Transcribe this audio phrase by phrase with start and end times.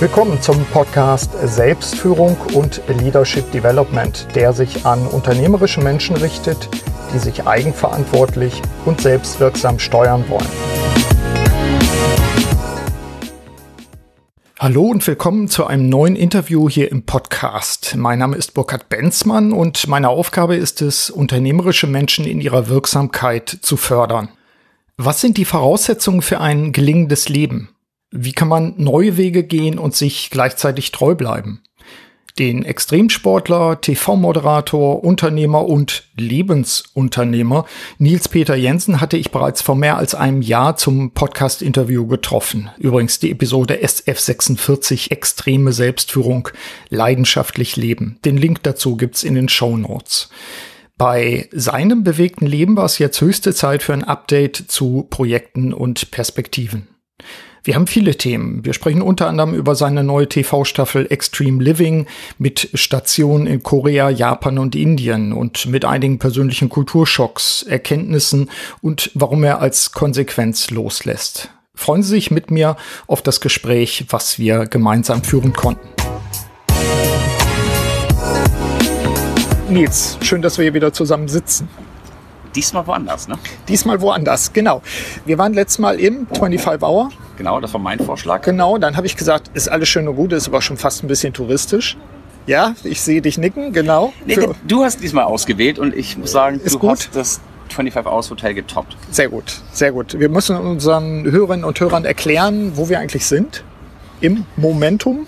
[0.00, 6.68] Willkommen zum Podcast Selbstführung und Leadership Development, der sich an unternehmerische Menschen richtet,
[7.12, 10.46] die sich eigenverantwortlich und selbstwirksam steuern wollen.
[14.60, 17.96] Hallo und willkommen zu einem neuen Interview hier im Podcast.
[17.96, 23.48] Mein Name ist Burkhard Benzmann und meine Aufgabe ist es, unternehmerische Menschen in ihrer Wirksamkeit
[23.62, 24.28] zu fördern.
[24.96, 27.70] Was sind die Voraussetzungen für ein gelingendes Leben?
[28.10, 31.62] Wie kann man neue Wege gehen und sich gleichzeitig treu bleiben?
[32.38, 37.66] Den Extremsportler, TV-Moderator, Unternehmer und Lebensunternehmer
[37.98, 42.70] Nils Peter Jensen hatte ich bereits vor mehr als einem Jahr zum Podcast-Interview getroffen.
[42.78, 46.48] Übrigens die Episode SF46 Extreme Selbstführung,
[46.90, 48.20] leidenschaftlich leben.
[48.24, 50.28] Den Link dazu gibt's in den Show Notes.
[50.96, 56.12] Bei seinem bewegten Leben war es jetzt höchste Zeit für ein Update zu Projekten und
[56.12, 56.86] Perspektiven.
[57.64, 58.64] Wir haben viele Themen.
[58.64, 62.06] Wir sprechen unter anderem über seine neue TV-Staffel Extreme Living
[62.38, 68.50] mit Stationen in Korea, Japan und Indien und mit einigen persönlichen Kulturschocks, Erkenntnissen
[68.80, 71.50] und warum er als Konsequenz loslässt.
[71.74, 72.76] Freuen Sie sich mit mir
[73.06, 75.88] auf das Gespräch, was wir gemeinsam führen konnten.
[79.68, 81.68] Nils, schön, dass wir hier wieder zusammen sitzen.
[82.58, 83.38] Diesmal woanders, ne?
[83.68, 84.82] Diesmal woanders, genau.
[85.24, 87.10] Wir waren letztes Mal im 25 Hour.
[87.36, 88.42] Genau, das war mein Vorschlag.
[88.42, 91.06] Genau, dann habe ich gesagt, ist alles schön und gut, ist aber schon fast ein
[91.06, 91.96] bisschen touristisch.
[92.48, 94.12] Ja, ich sehe dich nicken, genau.
[94.26, 96.90] Nee, Für- du hast diesmal ausgewählt und ich muss sagen, du gut.
[96.90, 98.96] hast das 25 Hours Hotel getoppt.
[99.12, 100.18] Sehr gut, sehr gut.
[100.18, 103.62] Wir müssen unseren Hörerinnen und Hörern erklären, wo wir eigentlich sind.
[104.20, 105.26] Im Momentum,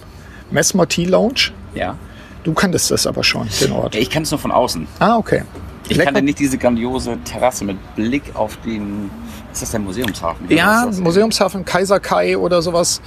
[0.51, 1.53] Messmer Tea Lounge.
[1.77, 1.95] Ja.
[2.43, 3.95] Du kanntest das aber schon, den Ort.
[3.95, 4.89] Ich kenne es nur von außen.
[4.99, 5.43] Ah, okay.
[5.91, 6.07] Ich Lecker.
[6.13, 9.11] kannte nicht diese grandiose Terrasse mit Blick auf den.
[9.53, 10.47] Ist das der Museumshafen?
[10.49, 10.89] Ja?
[11.01, 13.01] Museumshafen Kaiser Kai oder sowas.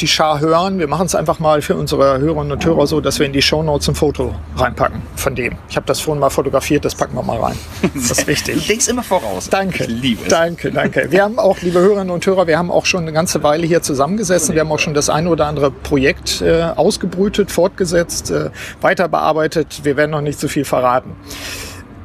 [0.00, 0.80] Die Schar hören.
[0.80, 3.40] Wir machen es einfach mal für unsere Hörerinnen und Hörer so, dass wir in die
[3.40, 5.54] Shownotes ein Foto reinpacken von dem.
[5.68, 7.56] Ich habe das vorhin mal fotografiert, das packen wir mal rein.
[7.94, 8.66] Das ist Du wichtig.
[8.66, 9.48] denkst immer voraus.
[9.48, 9.84] Danke.
[9.84, 10.28] Ich liebe es.
[10.28, 11.06] Danke, danke.
[11.12, 13.82] Wir haben auch, liebe Hörerinnen und Hörer, wir haben auch schon eine ganze Weile hier
[13.82, 14.54] zusammengesessen.
[14.56, 18.50] Wir haben auch schon das eine oder andere Projekt äh, ausgebrütet, fortgesetzt, äh,
[18.80, 19.82] weiter bearbeitet.
[19.84, 21.12] Wir werden noch nicht so viel verraten.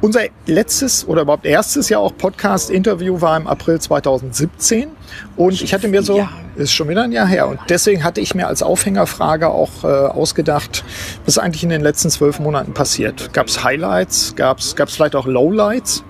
[0.02, 4.88] Unser letztes oder überhaupt erstes Jahr auch Podcast-Interview war im April 2017.
[5.36, 7.48] Und ich hatte mir so, ist schon wieder ein Jahr her.
[7.48, 10.84] Und deswegen hatte ich mir als Aufhängerfrage auch äh, ausgedacht,
[11.26, 13.34] was eigentlich in den letzten zwölf Monaten passiert?
[13.34, 14.34] Gab es Highlights?
[14.36, 16.02] Gab es vielleicht auch Lowlights?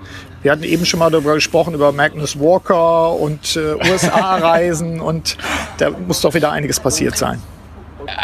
[0.42, 5.00] Wir hatten eben schon mal darüber gesprochen, über Magnus Walker und äh, USA-Reisen.
[5.00, 5.36] und
[5.78, 7.42] da muss doch wieder einiges passiert sein.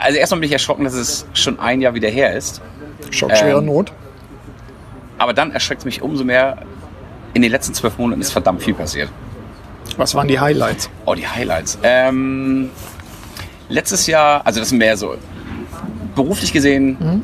[0.00, 2.62] Also erstmal bin ich erschrocken, dass es schon ein Jahr wieder her ist.
[3.10, 3.92] Schock, schwere Ähm, Not.
[5.18, 6.58] Aber dann erschreckt es mich umso mehr.
[7.34, 9.10] In den letzten zwölf Monaten ist verdammt viel passiert.
[9.96, 10.90] Was waren die Highlights?
[11.04, 11.78] Oh, die Highlights.
[11.82, 12.70] Ähm,
[13.68, 15.16] letztes Jahr, also das sind mehr so
[16.14, 17.22] beruflich gesehen,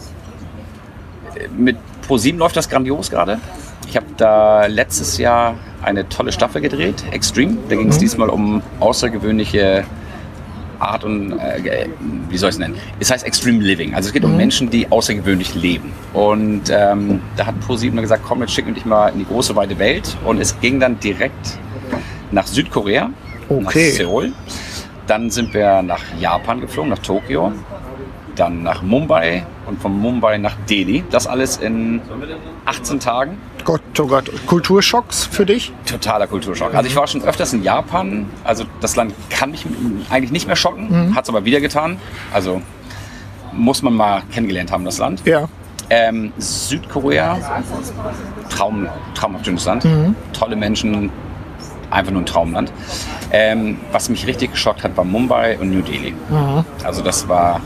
[1.34, 1.76] äh, mit
[2.06, 3.40] Pro7 läuft das grandios gerade.
[3.88, 7.58] Ich habe da letztes Jahr eine tolle Staffel gedreht, Extreme.
[7.68, 9.84] Da ging es diesmal um außergewöhnliche
[10.82, 11.86] Art und, äh,
[12.28, 12.76] wie soll ich es nennen?
[13.00, 13.94] Es heißt Extreme Living.
[13.94, 15.92] Also es geht um Menschen, die außergewöhnlich leben.
[16.12, 19.54] Und ähm, da hat Pro7 gesagt, komm, jetzt schicken wir dich mal in die große
[19.56, 20.16] weite Welt.
[20.24, 21.58] Und es ging dann direkt
[22.30, 23.10] nach Südkorea,
[23.48, 23.62] Okay.
[23.62, 24.32] nach Seoul.
[25.06, 27.52] Dann sind wir nach Japan geflogen, nach Tokio.
[28.42, 31.04] Dann nach Mumbai und von Mumbai nach Delhi.
[31.12, 32.00] Das alles in
[32.64, 33.38] 18 Tagen.
[33.64, 35.72] Gott, oh Gott, Kulturschocks für dich?
[35.86, 36.74] Totaler Kulturschock.
[36.74, 38.26] Also ich war schon öfters in Japan.
[38.42, 39.64] Also das Land kann mich
[40.10, 41.98] eigentlich nicht mehr schocken, hat es aber wieder getan.
[42.32, 42.60] Also
[43.52, 45.22] muss man mal kennengelernt haben, das Land.
[45.24, 45.48] Ja.
[45.88, 47.62] Ähm, Südkorea,
[48.50, 49.86] Traum, traumhaft schönes Land.
[50.32, 51.10] Tolle Menschen,
[51.92, 52.72] einfach nur ein Traumland.
[53.30, 56.12] Ähm, was mich richtig geschockt hat, war Mumbai und New Delhi.
[56.82, 57.60] Also das war,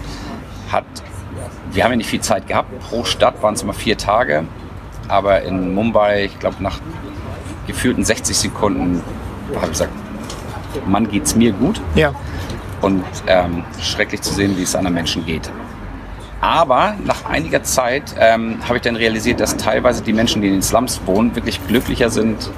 [0.72, 0.84] hat,
[1.72, 2.70] wir haben ja nicht viel Zeit gehabt.
[2.80, 4.44] Pro Stadt waren es immer vier Tage.
[5.08, 6.78] Aber in Mumbai, ich glaube nach
[7.66, 9.02] gefühlten 60 Sekunden,
[9.54, 9.92] habe ich gesagt,
[10.86, 12.12] Mann, geht's mir gut Ja.
[12.82, 15.50] und ähm, schrecklich zu sehen, wie es anderen Menschen geht.
[16.40, 20.54] Aber nach einiger Zeit ähm, habe ich dann realisiert, dass teilweise die Menschen, die in
[20.54, 22.50] den Slums wohnen, wirklich glücklicher sind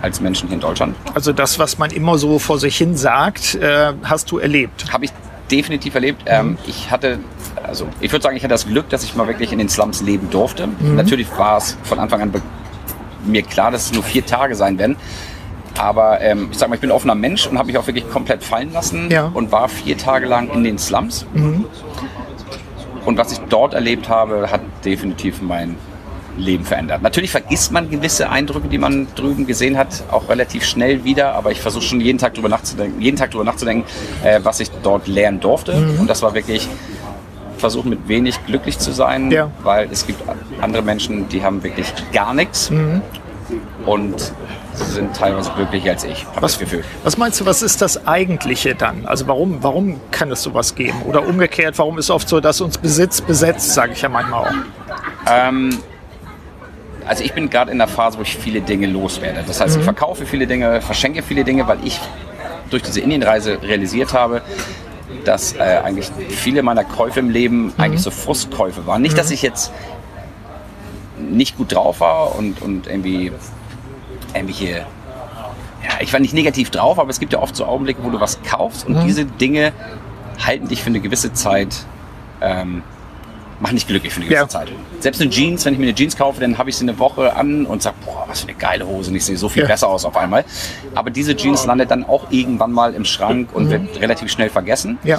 [0.00, 0.96] als Menschen hier in Deutschland.
[1.14, 4.92] Also das, was man immer so vor sich hin sagt, äh, hast du erlebt.
[4.92, 5.12] Habe ich
[5.50, 6.22] definitiv erlebt.
[6.26, 7.18] Ähm, ich hatte,
[7.62, 10.02] also ich würde sagen, ich hatte das Glück, dass ich mal wirklich in den Slums
[10.02, 10.68] leben durfte.
[10.80, 12.32] Natürlich war es von Anfang an
[13.24, 14.96] mir klar, dass es nur vier Tage sein werden.
[15.78, 18.42] Aber ähm, ich sag mal, ich bin offener Mensch und habe mich auch wirklich komplett
[18.42, 19.30] fallen lassen Ja.
[19.32, 21.24] und war vier Tage lang in den Slums.
[23.04, 25.76] Und was ich dort erlebt habe, hat definitiv mein
[26.38, 27.02] Leben verändert.
[27.02, 31.50] Natürlich vergisst man gewisse Eindrücke, die man drüben gesehen hat, auch relativ schnell wieder, aber
[31.50, 33.84] ich versuche schon jeden Tag drüber nachzudenken, jeden Tag drüber nachzudenken,
[34.24, 35.74] äh, was ich dort lernen durfte.
[35.74, 36.00] Mhm.
[36.00, 36.68] Und das war wirklich
[37.58, 39.50] versuchen mit wenig glücklich zu sein, ja.
[39.62, 40.22] weil es gibt
[40.60, 43.02] andere Menschen, die haben wirklich gar nichts mhm.
[43.84, 44.32] und
[44.74, 46.84] sind teilweise glücklicher als ich, habe das Gefühl.
[47.02, 49.06] Was meinst du, was ist das Eigentliche dann?
[49.06, 51.02] Also warum, warum kann es sowas geben?
[51.06, 54.54] Oder umgekehrt, warum ist oft so, dass uns Besitz besetzt, sage ich ja manchmal auch?
[55.26, 55.78] Ähm,
[57.08, 59.42] also ich bin gerade in der Phase, wo ich viele Dinge loswerde.
[59.46, 59.80] Das heißt, mhm.
[59.80, 61.98] ich verkaufe viele Dinge, verschenke viele Dinge, weil ich
[62.70, 64.42] durch diese Indienreise realisiert habe,
[65.24, 67.72] dass äh, eigentlich viele meiner Käufe im Leben mhm.
[67.78, 69.00] eigentlich so Frustkäufe waren.
[69.00, 69.18] Nicht, mhm.
[69.18, 69.72] dass ich jetzt
[71.18, 73.32] nicht gut drauf war und, und irgendwie
[74.34, 74.86] irgendwelche
[75.82, 78.20] ja, ich war nicht negativ drauf, aber es gibt ja oft so Augenblicke, wo du
[78.20, 79.06] was kaufst und mhm.
[79.06, 79.72] diese Dinge
[80.44, 81.86] halten dich für eine gewisse Zeit
[82.40, 82.82] ähm,
[83.60, 84.48] machen dich glücklich für eine gewisse ja.
[84.48, 84.72] Zeit.
[85.00, 87.34] Selbst eine Jeans, wenn ich mir eine Jeans kaufe, dann habe ich sie eine Woche
[87.34, 89.68] an und sage, boah, was für eine geile Hose ich sehe so viel ja.
[89.68, 90.44] besser aus auf einmal.
[90.94, 93.70] Aber diese Jeans landet dann auch irgendwann mal im Schrank und mhm.
[93.70, 94.98] wird relativ schnell vergessen.
[95.02, 95.18] Ja.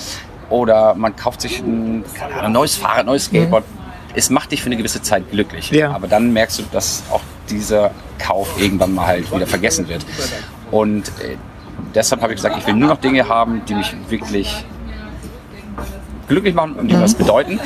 [0.50, 2.04] Oder man kauft sich ein,
[2.42, 3.64] ein neues Fahrrad, ein neues Skateboard.
[3.64, 3.80] Mhm.
[4.16, 5.70] Es macht dich für eine gewisse Zeit glücklich.
[5.72, 5.92] Ja.
[5.92, 10.06] Aber dann merkst du, dass auch dieser Kauf irgendwann mal halt wieder vergessen wird.
[10.72, 11.36] Und äh,
[11.94, 14.66] deshalb habe ich gesagt, ich will nur noch Dinge haben, die mich wirklich
[16.30, 17.02] glücklich machen und die mhm.
[17.02, 17.60] was bedeuten.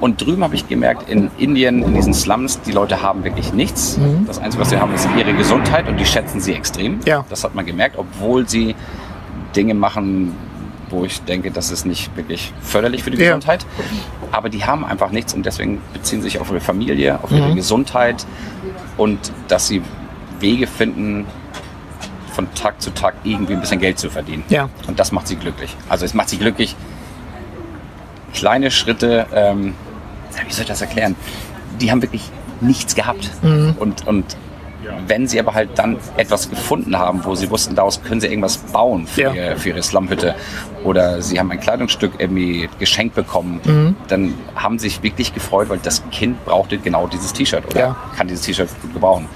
[0.00, 3.96] Und drüben habe ich gemerkt, in Indien, in diesen Slums, die Leute haben wirklich nichts.
[3.96, 4.26] Mhm.
[4.26, 7.00] Das Einzige, was sie haben, ist ihre Gesundheit und die schätzen sie extrem.
[7.06, 7.24] Ja.
[7.30, 8.74] Das hat man gemerkt, obwohl sie
[9.56, 10.34] Dinge machen,
[10.90, 13.28] wo ich denke, das ist nicht wirklich förderlich für die ja.
[13.28, 13.64] Gesundheit.
[14.32, 17.56] Aber die haben einfach nichts und deswegen beziehen sich auf ihre Familie, auf ihre mhm.
[17.56, 18.26] Gesundheit
[18.96, 19.18] und
[19.48, 19.82] dass sie
[20.40, 21.26] Wege finden,
[22.38, 24.44] von Tag zu Tag irgendwie ein bisschen Geld zu verdienen.
[24.48, 24.68] Ja.
[24.86, 25.76] Und das macht sie glücklich.
[25.88, 26.76] Also es macht sie glücklich,
[28.34, 29.74] kleine Schritte, ähm,
[30.46, 31.16] wie soll ich das erklären?
[31.80, 32.30] Die haben wirklich
[32.60, 33.30] nichts gehabt.
[33.42, 33.76] Mhm.
[33.78, 34.36] Und, und
[35.06, 38.58] wenn sie aber halt dann etwas gefunden haben, wo sie wussten, daraus können sie irgendwas
[38.58, 39.32] bauen für, ja.
[39.32, 40.34] ihre, für ihre Slumhütte
[40.84, 43.96] oder sie haben ein Kleidungsstück irgendwie geschenkt bekommen, mhm.
[44.08, 47.96] dann haben sie sich wirklich gefreut, weil das Kind brauchte genau dieses T-Shirt oder ja.
[48.16, 49.26] kann dieses T-Shirt gut gebrauchen.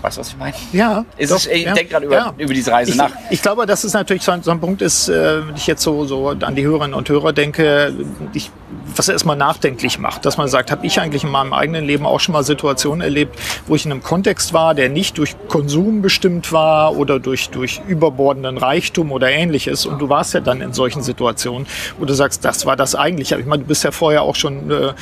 [0.00, 0.54] Weißt du, was ich meine?
[0.72, 1.04] Ja.
[1.16, 2.34] Ist doch, es, ich ja, denke gerade über, ja.
[2.36, 3.10] über diese Reise ich, nach.
[3.30, 6.04] Ich glaube, dass es natürlich so ein, so ein Punkt ist, äh, ich jetzt so,
[6.04, 7.92] so an die Hörerinnen und Hörer denke,
[8.32, 8.50] ich,
[8.94, 12.20] was erstmal nachdenklich macht, dass man sagt, habe ich eigentlich in meinem eigenen Leben auch
[12.20, 16.52] schon mal Situationen erlebt, wo ich in einem Kontext war, der nicht durch Konsum bestimmt
[16.52, 19.84] war oder durch, durch überbordenden Reichtum oder ähnliches.
[19.84, 21.66] Und du warst ja dann in solchen Situationen,
[21.98, 23.32] wo du sagst, das war das eigentlich.
[23.32, 24.92] Ich meine, du bist ja vorher auch schon äh,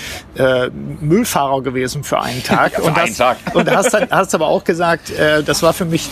[0.42, 0.70] äh,
[1.00, 2.72] Müllfahrer gewesen für einen Tag.
[2.72, 3.36] ja, für und, einen hast, Tag.
[3.54, 6.08] und hast, dann, hast aber auch gesagt, gesagt, äh, das war für mich,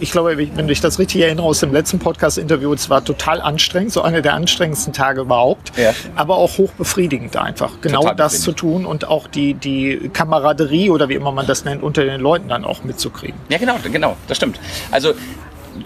[0.00, 3.92] ich glaube, wenn ich das richtig erinnere aus dem letzten Podcast-Interview, es war total anstrengend,
[3.92, 5.92] so einer der anstrengendsten Tage überhaupt, ja.
[6.14, 11.08] aber auch hochbefriedigend einfach, genau total das zu tun und auch die, die Kameraderie oder
[11.08, 13.38] wie immer man das nennt, unter den Leuten dann auch mitzukriegen.
[13.48, 14.60] Ja, genau, genau, das stimmt.
[14.90, 15.14] Also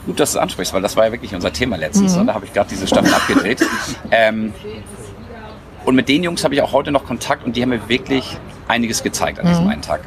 [0.05, 2.17] gut, dass du es ansprichst, weil das war ja wirklich unser Thema letztens.
[2.17, 2.27] Mhm.
[2.27, 3.65] Da habe ich gerade diese Staffel abgedreht.
[4.11, 4.53] Ähm,
[5.85, 8.37] und mit den Jungs habe ich auch heute noch Kontakt und die haben mir wirklich
[8.69, 9.71] einiges gezeigt an diesem mhm.
[9.71, 10.01] einen Tag.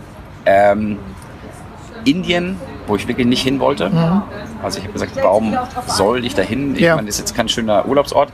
[0.46, 0.98] Ähm,
[2.10, 2.58] Indien,
[2.88, 3.90] wo ich wirklich nicht hin wollte.
[3.90, 4.22] Mhm.
[4.64, 5.58] Also ich habe gesagt, warum
[5.88, 6.76] soll ich da hin?
[6.76, 6.96] Ich ja.
[6.96, 8.32] meine, das ist jetzt kein schöner Urlaubsort.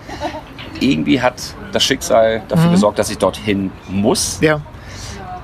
[0.79, 1.35] Irgendwie hat
[1.71, 2.71] das Schicksal dafür mhm.
[2.71, 4.39] gesorgt, dass ich dorthin muss.
[4.41, 4.61] Ja.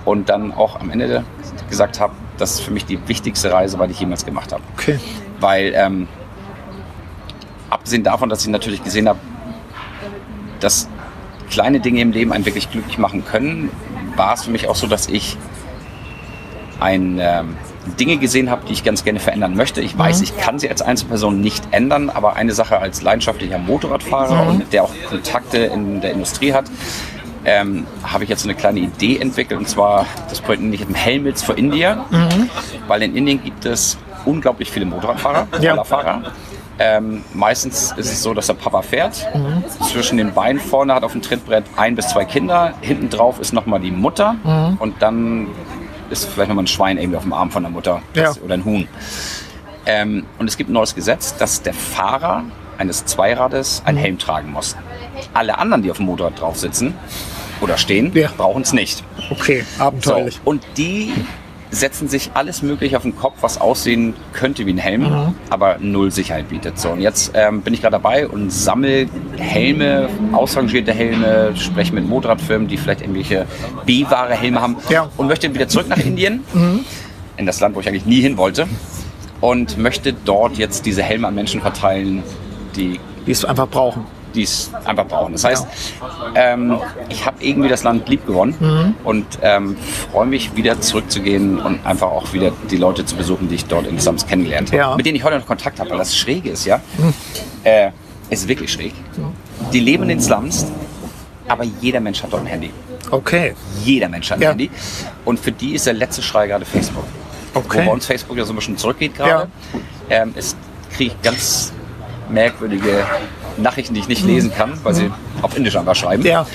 [0.06, 1.24] Und dann auch am Ende
[1.70, 4.64] gesagt habe, das ist für mich die wichtigste Reise die ich jemals gemacht habe.
[4.74, 5.00] Okay.
[5.40, 6.08] Weil ähm,
[7.70, 9.20] abgesehen davon, dass ich natürlich gesehen habe,
[10.60, 10.88] dass
[11.50, 13.70] kleine Dinge im Leben einen wirklich glücklich machen können,
[14.16, 15.38] war es für mich auch so, dass ich
[16.80, 17.56] ein ähm,
[18.00, 19.82] Dinge gesehen habe, die ich ganz gerne verändern möchte.
[19.82, 20.24] Ich weiß, mhm.
[20.24, 24.50] ich kann sie als Einzelperson nicht ändern, aber eine Sache als leidenschaftlicher Motorradfahrer mhm.
[24.50, 26.66] und der auch Kontakte in der Industrie hat,
[27.44, 31.42] ähm, habe ich jetzt eine kleine Idee entwickelt und zwar das Projekt nenne ich Helmets
[31.42, 32.50] for India, mhm.
[32.88, 35.84] weil in Indien gibt es unglaublich viele Motorradfahrer, ja.
[36.80, 39.28] Ähm, meistens ist es so, dass der Papa fährt.
[39.36, 39.64] Mhm.
[39.86, 42.74] Zwischen den Beinen vorne hat auf dem Trittbrett ein bis zwei Kinder.
[42.82, 44.36] Hinten drauf ist nochmal die Mutter.
[44.44, 44.78] Mhm.
[44.80, 45.48] Und dann
[46.12, 48.34] ist vielleicht nochmal ein Schwein irgendwie auf dem Arm von der Mutter ja.
[48.44, 48.88] oder ein Huhn.
[49.86, 52.44] Ähm, und es gibt ein neues Gesetz, dass der Fahrer
[52.78, 54.02] eines Zweirades einen mhm.
[54.02, 54.76] Helm tragen muss.
[55.34, 56.96] Alle anderen, die auf dem Motorrad drauf sitzen
[57.62, 58.32] oder stehen, ja.
[58.36, 59.04] brauchen es nicht.
[59.30, 60.36] Okay, abenteuerlich.
[60.36, 61.14] So, und die
[61.72, 65.36] setzen sich alles Mögliche auf den Kopf, was aussehen könnte wie ein Helm, mhm.
[65.50, 66.78] aber null Sicherheit bietet.
[66.78, 72.08] So, und jetzt ähm, bin ich gerade dabei und sammle Helme, ausrangierte Helme, spreche mit
[72.08, 73.46] Motorradfirmen, die vielleicht irgendwelche
[73.86, 75.10] B-Ware-Helme haben ja.
[75.18, 76.86] und möchte wieder zurück nach Indien, mhm.
[77.38, 78.68] in das Land, wo ich eigentlich nie hin wollte,
[79.40, 82.22] und möchte dort jetzt diese Helme an Menschen verteilen,
[82.76, 85.34] die die es einfach brauchen die es einfach brauchen.
[85.34, 85.66] Das heißt,
[86.36, 86.78] ähm,
[87.10, 88.96] ich habe irgendwie das Land lieb gewonnen Mhm.
[89.04, 89.78] und ähm,
[90.12, 93.88] freue mich wieder zurückzugehen und einfach auch wieder die Leute zu besuchen, die ich dort
[93.88, 94.90] in Slums kennengelernt habe, Ja.
[94.92, 94.98] Mhm.
[94.98, 95.90] mit denen ich heute noch Kontakt habe.
[95.90, 96.80] Weil das Schräge ist, ja,
[97.64, 97.90] äh,
[98.30, 98.94] es ist wirklich schräg.
[99.74, 100.66] Die leben in den Slums,
[101.48, 102.72] aber jeder Mensch hat dort ein Handy.
[103.10, 103.56] Okay.
[103.84, 104.50] Jeder Mensch hat ein Ja.
[104.52, 104.70] Handy.
[105.26, 107.04] Und für die ist der letzte Schrei gerade Facebook.
[107.54, 107.82] Okay.
[107.82, 109.50] Wo bei uns Facebook ja so ein bisschen zurückgeht gerade.
[110.10, 110.56] Ähm, es
[110.96, 111.74] kriege ich ganz
[112.30, 113.06] merkwürdige
[113.58, 116.24] Nachrichten, die ich nicht lesen kann, weil sie auf Indisch einfach schreiben.
[116.26, 116.46] Ja.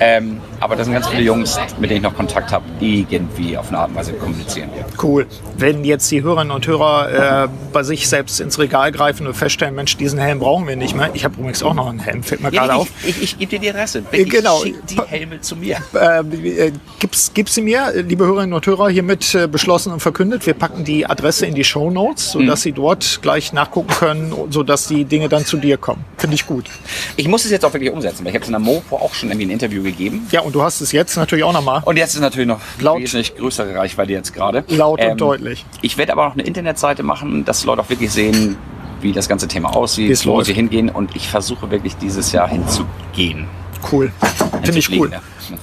[0.00, 3.56] Ähm, aber das sind ganz viele Jungs, mit denen ich noch Kontakt habe, die irgendwie
[3.56, 4.70] auf eine Art und Weise kommunizieren.
[5.02, 5.26] Cool.
[5.56, 9.74] Wenn jetzt die Hörerinnen und Hörer äh, bei sich selbst ins Regal greifen und feststellen,
[9.74, 11.10] Mensch, diesen Helm brauchen wir nicht mehr.
[11.14, 12.88] Ich habe übrigens auch noch einen Helm, fällt mir gerade ich, auf.
[13.04, 14.02] ich, ich, gebe dir die Adresse.
[14.12, 14.62] Äh, genau.
[14.64, 15.78] die Helme zu mir.
[15.94, 20.46] Äh, äh, gib's, gib sie mir, liebe Hörerinnen und Hörer, hiermit äh, beschlossen und verkündet.
[20.46, 22.62] Wir packen die Adresse in die Show Notes, sodass Mhm.
[22.62, 26.04] Sie dort gleich nachgucken können, sodass die Dinge dann zu dir kommen.
[26.16, 26.66] Finde ich gut.
[27.16, 29.28] Ich muss es jetzt auch wirklich umsetzen, ich habe es in der Mopo auch schon
[29.28, 30.26] irgendwie ein Interview gegeben.
[30.30, 31.82] Ja, und du hast es jetzt natürlich auch nochmal.
[31.84, 33.00] Und jetzt ist natürlich noch Laut.
[33.00, 34.64] wesentlich größere Reichweite jetzt gerade.
[34.68, 35.66] Laut und Ähm, deutlich.
[35.82, 38.56] Ich werde aber noch eine Internetseite machen, dass Leute auch wirklich sehen,
[39.02, 40.88] wie das ganze Thema aussieht, wo sie hingehen.
[40.88, 43.46] Und ich versuche wirklich dieses Jahr hinzugehen.
[43.90, 44.12] Cool.
[44.62, 45.10] Finde ich cool.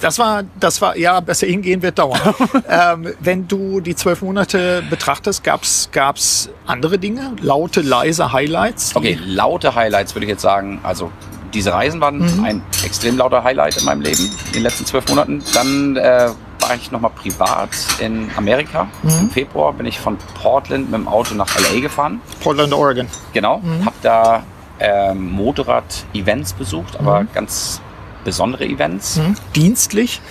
[0.02, 2.20] Das war, das war, ja, besser hingehen wird dauern.
[2.70, 7.32] ähm, wenn du die zwölf Monate betrachtest, gab's gab's andere Dinge?
[7.42, 8.96] Laute, leise Highlights?
[8.96, 10.80] Okay, laute Highlights würde ich jetzt sagen.
[10.84, 11.12] Also
[11.54, 12.44] diese Reisen waren Mhm.
[12.44, 15.44] ein extrem lauter Highlight in meinem Leben in den letzten zwölf Monaten.
[15.54, 16.30] Dann äh,
[16.60, 18.88] war ich nochmal privat in Amerika.
[19.04, 19.10] Mhm.
[19.22, 22.22] Im Februar bin ich von Portland mit dem Auto nach LA gefahren.
[22.42, 23.08] Portland, Oregon.
[23.34, 23.86] Genau, Mhm.
[23.86, 24.44] habe da
[24.82, 27.82] ähm, Motorrad-Events besucht, aber ganz
[28.24, 29.18] besondere Events.
[29.18, 29.36] Hm?
[29.56, 30.22] Dienstlich?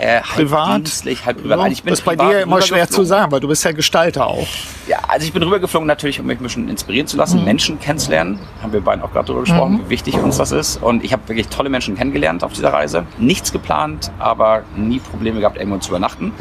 [0.00, 0.78] Äh, halb Privat?
[0.78, 1.58] dienstlich, halb privat.
[1.58, 3.62] Ja, Also ich bin das ist bei dir immer schwer zu sagen, weil du bist
[3.64, 4.46] ja Gestalter auch.
[4.88, 7.20] Ja, also ich bin rübergeflogen natürlich, um mich ein bisschen inspirieren zu Mhm.
[7.20, 8.38] lassen, Menschen kennenzulernen.
[8.62, 10.82] Haben wir beiden auch gerade darüber gesprochen, wie wichtig uns das ist.
[10.82, 13.04] Und ich habe wirklich tolle Menschen kennengelernt auf dieser Reise.
[13.18, 16.32] Nichts geplant, aber nie Probleme gehabt, irgendwo zu übernachten.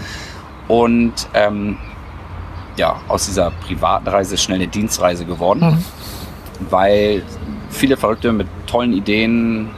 [0.69, 1.77] Und ähm,
[2.77, 5.59] ja, aus dieser privaten Reise ist schnell eine Dienstreise geworden,
[6.59, 6.65] Mhm.
[6.69, 7.23] weil
[7.69, 9.69] viele Verrückte mit tollen Ideen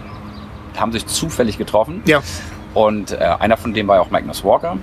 [0.78, 2.02] haben sich zufällig getroffen.
[2.06, 2.20] Ja.
[2.74, 4.78] Und äh, einer von denen war ja auch Magnus Walker.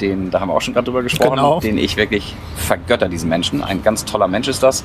[0.00, 1.60] Den, da haben wir auch schon gerade drüber gesprochen, Genau.
[1.60, 3.62] den ich wirklich vergötter, diesen Menschen.
[3.62, 4.84] Ein ganz toller Mensch ist das.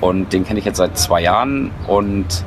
[0.00, 2.44] Und den kenne ich jetzt seit zwei Jahren und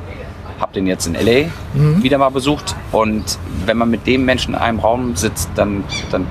[0.60, 2.02] habe den jetzt in LA Mhm.
[2.02, 2.74] wieder mal besucht.
[2.92, 6.26] Und wenn man mit dem Menschen in einem Raum sitzt, dann, dann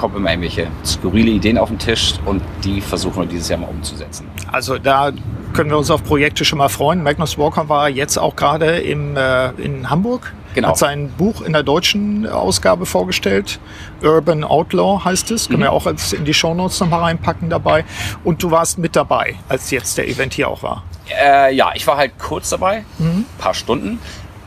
[0.00, 3.68] kommen immer irgendwelche skurrile Ideen auf den Tisch und die versuchen wir dieses Jahr mal
[3.68, 4.26] umzusetzen.
[4.50, 5.12] Also da
[5.52, 7.02] können wir uns auf Projekte schon mal freuen.
[7.02, 10.32] Magnus Walker war jetzt auch gerade im, äh, in Hamburg.
[10.54, 10.68] Genau.
[10.68, 13.60] Hat sein Buch in der deutschen Ausgabe vorgestellt.
[14.02, 15.48] Urban Outlaw heißt es.
[15.48, 15.52] Mhm.
[15.52, 17.84] Können wir auch in die Shownotes nochmal reinpacken dabei.
[18.24, 20.82] Und du warst mit dabei, als jetzt der Event hier auch war.
[21.22, 23.06] Äh, ja, ich war halt kurz dabei, Mhm.
[23.06, 23.98] ein paar Stunden.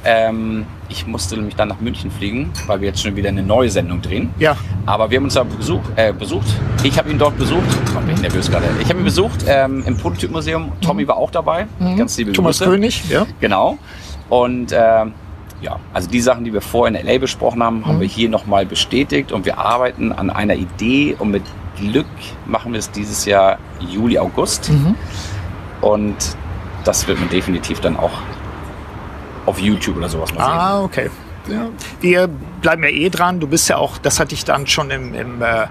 [0.05, 3.69] Ähm, ich musste nämlich dann nach München fliegen, weil wir jetzt schon wieder eine neue
[3.69, 4.29] Sendung drehen.
[4.37, 4.55] Ja.
[4.85, 6.45] Aber wir haben uns da besuch, äh, besucht.
[6.83, 7.63] Ich habe ihn dort besucht.
[7.95, 8.65] Oh, bin ich nervös gerade.
[8.81, 10.71] Ich habe ihn besucht ähm, im Prototypmuseum.
[10.81, 11.67] Tommy war auch dabei.
[11.97, 12.33] Ganz liebe Mhm.
[12.35, 12.69] Thomas Grüße.
[12.71, 13.25] König, ja.
[13.39, 13.77] Genau.
[14.29, 15.13] Und ähm,
[15.61, 17.85] ja, also die Sachen, die wir vorher in LA besprochen haben, Mhm.
[17.85, 21.43] haben wir hier nochmal bestätigt und wir arbeiten an einer Idee und mit
[21.79, 22.05] Glück
[22.45, 24.69] machen wir es dieses Jahr Juli, August.
[24.69, 24.95] Mhm.
[25.81, 26.15] Und
[26.83, 28.11] das wird man definitiv dann auch
[29.45, 30.53] auf YouTube oder sowas mal sehen.
[30.53, 31.09] Ah, okay.
[31.47, 31.69] Ja.
[31.99, 32.29] Wir
[32.61, 33.39] bleiben ja eh dran.
[33.39, 35.67] Du bist ja auch, das hatte ich dann schon im, im, äh,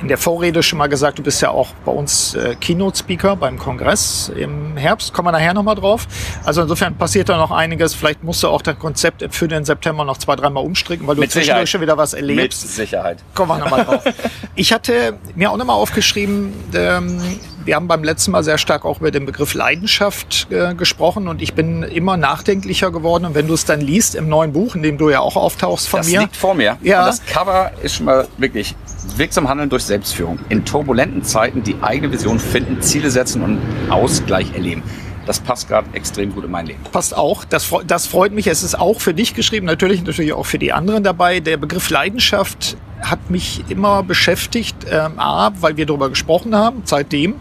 [0.00, 3.58] in der Vorrede schon mal gesagt, du bist ja auch bei uns äh, Keynote-Speaker beim
[3.58, 5.12] Kongress im Herbst.
[5.12, 6.06] Kommen wir nachher nochmal drauf.
[6.44, 7.94] Also insofern passiert da noch einiges.
[7.94, 11.20] Vielleicht musst du auch das Konzept für den September noch zwei, dreimal umstricken, weil du
[11.22, 12.76] Mit zwischendurch schon wieder was Mit erlebst.
[12.76, 13.18] Sicherheit.
[13.34, 14.04] Kommen wir nochmal drauf.
[14.54, 17.20] Ich hatte mir auch nochmal aufgeschrieben, ähm,
[17.68, 21.42] wir haben beim letzten Mal sehr stark auch über den Begriff Leidenschaft äh, gesprochen und
[21.42, 23.26] ich bin immer nachdenklicher geworden.
[23.26, 25.86] Und wenn du es dann liest im neuen Buch, in dem du ja auch auftauchst
[25.86, 26.20] von Das mir.
[26.20, 26.78] liegt vor mir.
[26.80, 27.00] Ja.
[27.00, 28.74] Und das Cover ist schon mal wirklich
[29.16, 30.38] wirksam handeln durch Selbstführung.
[30.48, 33.60] In turbulenten Zeiten die eigene Vision finden, Ziele setzen und
[33.90, 34.82] Ausgleich erleben.
[35.28, 36.80] Das passt gerade extrem gut in mein Leben.
[36.90, 37.44] passt auch.
[37.44, 38.46] Das, das freut mich.
[38.46, 41.40] Es ist auch für dich geschrieben, natürlich, natürlich auch für die anderen dabei.
[41.40, 44.86] Der Begriff Leidenschaft hat mich immer beschäftigt.
[44.90, 47.34] Ähm, A, weil wir darüber gesprochen haben, seitdem.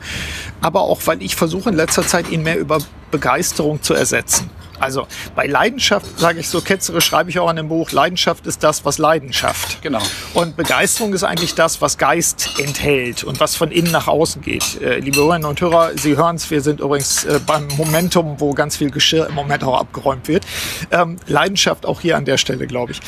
[0.60, 2.80] Aber auch, weil ich versuche in letzter Zeit, ihn mehr über
[3.10, 4.50] Begeisterung zu ersetzen.
[4.80, 8.64] Also bei Leidenschaft, sage ich so ketzerisch, schreibe ich auch in dem Buch, Leidenschaft ist
[8.64, 9.82] das, was Leidenschaft.
[9.82, 10.02] Genau.
[10.34, 14.82] Und Begeisterung ist eigentlich das, was Geist enthält und was von innen nach außen geht.
[14.82, 18.54] Äh, liebe Hörerinnen und Hörer, Sie hören es, wir sind übrigens äh, beim Momentum, wo
[18.54, 20.46] ganz viel Geschirr im Moment auch abgeräumt wird.
[20.92, 23.02] Ähm, Leidenschaft auch hier an der Stelle, glaube ich.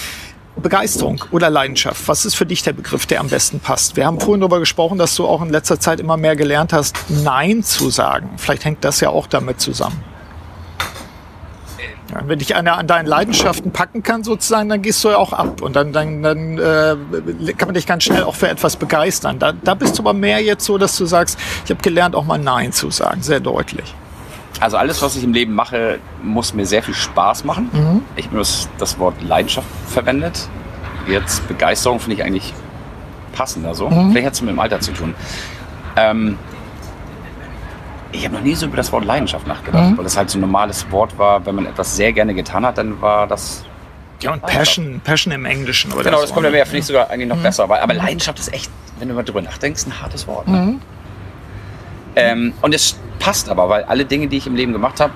[0.60, 3.96] Begeisterung oder Leidenschaft, was ist für dich der Begriff, der am besten passt?
[3.96, 6.98] Wir haben vorhin darüber gesprochen, dass du auch in letzter Zeit immer mehr gelernt hast,
[7.10, 8.32] Nein zu sagen.
[8.38, 10.04] Vielleicht hängt das ja auch damit zusammen.
[12.10, 15.34] Ja, wenn dich einer an deinen Leidenschaften packen kann, sozusagen, dann gehst du ja auch
[15.34, 15.62] ab.
[15.62, 19.38] Und dann, dann, dann äh, kann man dich ganz schnell auch für etwas begeistern.
[19.40, 22.26] Da, da bist du aber mehr jetzt so, dass du sagst, ich habe gelernt, auch
[22.26, 23.94] mal Nein zu sagen, sehr deutlich.
[24.60, 27.70] Also alles, was ich im Leben mache, muss mir sehr viel Spaß machen.
[27.72, 28.02] Mhm.
[28.16, 30.50] Ich habe das, das Wort Leidenschaft verwendet.
[31.08, 32.54] Jetzt Begeisterung finde ich eigentlich
[33.34, 33.90] passender so.
[33.90, 34.12] Mhm.
[34.12, 35.16] Vielleicht hat es mit dem Alter zu tun.
[35.96, 36.38] Ähm,
[38.12, 39.98] ich habe noch nie so über das Wort Leidenschaft nachgedacht, mhm.
[39.98, 41.46] weil das halt so ein normales Wort war.
[41.46, 43.64] Wenn man etwas sehr gerne getan hat, dann war das.
[44.22, 45.94] Ja, und Passion, Passion im Englischen.
[45.94, 47.44] Oder genau, das kommt ja mehr, finde ich sogar eigentlich noch mhm.
[47.44, 47.64] besser.
[47.64, 50.48] Aber, aber, Leidenschaft ist echt, wenn du mal drüber nachdenkst, ein hartes Wort.
[50.48, 50.58] Ne?
[50.58, 50.82] Mhm.
[52.16, 55.14] Ähm, und es passt aber, weil alle Dinge, die ich im Leben gemacht habe,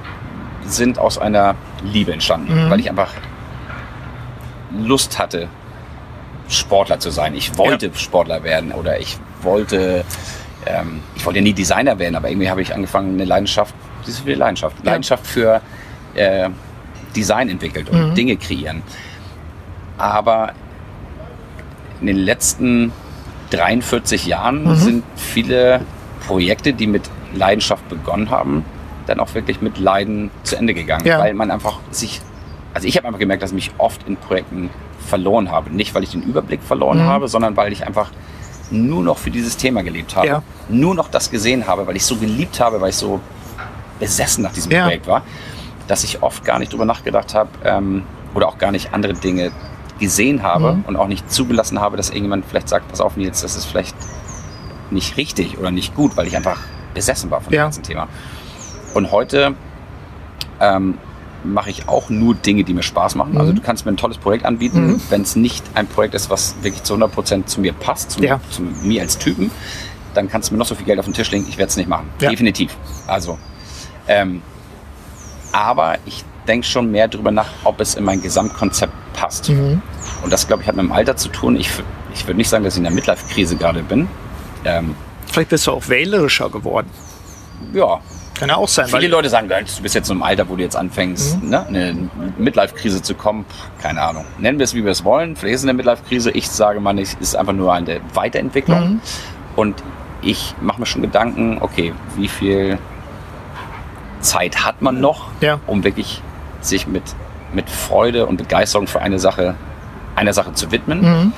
[0.66, 2.66] sind aus einer Liebe entstanden.
[2.66, 2.70] Mhm.
[2.70, 3.12] Weil ich einfach
[4.72, 5.50] Lust hatte,
[6.48, 7.36] Sportler zu sein.
[7.36, 7.94] Ich wollte ja.
[7.96, 10.06] Sportler werden oder ich wollte
[10.66, 13.74] ähm, ich wollte ja nie Designer werden, aber irgendwie habe ich angefangen, eine Leidenschaft,
[14.26, 14.92] wie Leidenschaft, ja.
[14.92, 15.62] Leidenschaft für
[16.16, 16.50] äh,
[17.16, 18.16] Design entwickelt und mhm.
[18.16, 18.82] Dinge kreieren.
[19.98, 20.54] Aber
[22.02, 22.92] in den letzten
[23.52, 24.76] 43 Jahren mhm.
[24.76, 25.82] sind viele
[26.26, 27.04] Projekte, die mit
[27.34, 28.66] Leidenschaft begonnen haben,
[29.08, 31.20] dann auch wirklich mit Leiden zu Ende gegangen, ja.
[31.20, 32.22] weil man einfach sich,
[32.74, 34.70] also ich habe einfach gemerkt, dass ich mich oft in Projekten
[35.06, 35.70] verloren habe.
[35.70, 37.08] Nicht, weil ich den Überblick verloren mhm.
[37.08, 38.12] habe, sondern weil ich einfach
[38.72, 40.28] nur noch für dieses Thema gelebt habe.
[40.28, 40.44] Ja.
[40.70, 43.20] Nur noch das gesehen habe, weil ich so geliebt habe, weil ich so
[44.00, 44.86] besessen nach diesem ja.
[44.86, 45.22] Projekt war,
[45.88, 48.04] dass ich oft gar nicht drüber nachgedacht habe ähm,
[48.34, 49.52] oder auch gar nicht andere Dinge
[50.00, 50.86] gesehen habe mhm.
[50.88, 53.96] und auch nicht zugelassen habe, dass irgendjemand vielleicht sagt, pass auf Nils, das ist vielleicht
[54.92, 56.60] nicht richtig oder nicht gut, weil ich einfach
[56.94, 57.62] besessen war von ja.
[57.62, 58.08] dem ganzen Thema.
[58.94, 59.56] Und heute
[60.60, 60.98] ähm,
[61.44, 63.32] mache ich auch nur Dinge, die mir Spaß machen.
[63.32, 63.42] Also mhm.
[63.42, 65.02] Also du kannst mir ein tolles Projekt anbieten, mhm.
[65.10, 68.40] wenn es nicht ein Projekt ist, was wirklich zu 100% zu mir passt, zu, ja.
[68.50, 69.52] zu, mir als Typen,
[70.14, 71.78] dann kannst du mir noch so viel Geld auf den Tisch legen, ich werde es
[71.78, 72.10] nicht machen.
[72.20, 72.30] Ja.
[72.30, 72.76] Definitiv.
[73.08, 73.38] Also,
[74.08, 74.42] ähm,
[75.52, 79.50] aber ich denke schon mehr darüber nach, ob es in mein Gesamtkonzept passt.
[79.50, 79.82] Mhm.
[80.24, 81.56] Und das, glaube ich, hat mit dem Alter zu tun.
[81.56, 81.70] Ich,
[82.14, 84.08] ich würde nicht sagen, dass ich in der Midlife-Krise gerade bin.
[84.66, 84.96] Ähm,
[85.28, 86.88] Vielleicht bist du auch wählerischer geworden.
[87.74, 88.02] Ja,
[88.36, 88.88] kann ja auch sein.
[88.88, 91.50] Viele Leute sagen, du bist jetzt in einem Alter, wo du jetzt anfängst, mhm.
[91.50, 93.46] ne, eine Midlife-Krise zu kommen.
[93.82, 94.26] Keine Ahnung.
[94.40, 95.36] Nennen wir es, wie wir es wollen.
[95.36, 96.32] Vielleicht ist es eine Midlife-Krise.
[96.32, 98.94] Ich sage mal, es ist einfach nur eine Weiterentwicklung.
[98.94, 99.02] Mhm.
[99.56, 99.84] Und
[100.22, 102.78] ich mache mir schon Gedanken, okay, wie viel
[104.20, 105.60] Zeit hat man noch, ja.
[105.68, 106.22] um wirklich
[106.62, 107.04] sich mit,
[107.54, 109.56] mit Freude und Begeisterung für eine Sache,
[110.16, 111.02] einer Sache zu widmen.
[111.02, 111.34] Mhm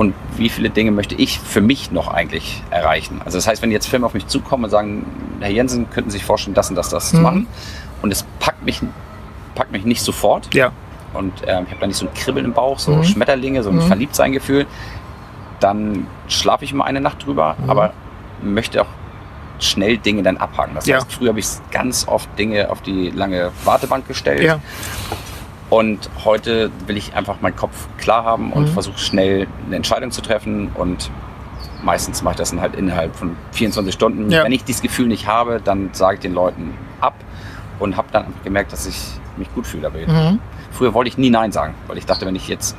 [0.00, 3.20] und wie viele Dinge möchte ich für mich noch eigentlich erreichen.
[3.22, 5.04] Also das heißt, wenn jetzt Firmen auf mich zukommen und sagen,
[5.40, 7.16] Herr Jensen, könnten Sie sich vorstellen, das und das, das mhm.
[7.18, 7.46] zu machen
[8.00, 8.80] und es packt mich,
[9.54, 10.72] packt mich nicht sofort ja.
[11.12, 13.04] und ähm, ich habe da nicht so ein Kribbeln im Bauch, so mhm.
[13.04, 13.82] Schmetterlinge, so ein mhm.
[13.82, 14.64] Verliebtsein-Gefühl,
[15.60, 17.68] dann schlafe ich mal eine Nacht drüber, mhm.
[17.68, 17.92] aber
[18.42, 18.88] möchte auch
[19.58, 20.76] schnell Dinge dann abhaken.
[20.76, 24.44] Das heißt, früher habe ich ganz oft Dinge auf die lange Wartebank gestellt.
[24.44, 24.60] Ja.
[25.70, 28.72] Und heute will ich einfach meinen Kopf klar haben und mhm.
[28.72, 30.70] versuche schnell eine Entscheidung zu treffen.
[30.74, 31.10] Und
[31.82, 34.30] meistens mache ich das dann halt innerhalb von 24 Stunden.
[34.30, 34.44] Ja.
[34.44, 37.14] Wenn ich dieses Gefühl nicht habe, dann sage ich den Leuten ab
[37.78, 39.00] und habe dann gemerkt, dass ich
[39.36, 40.06] mich gut fühle dabei.
[40.06, 40.40] Mhm.
[40.72, 42.76] Früher wollte ich nie Nein sagen, weil ich dachte, wenn ich jetzt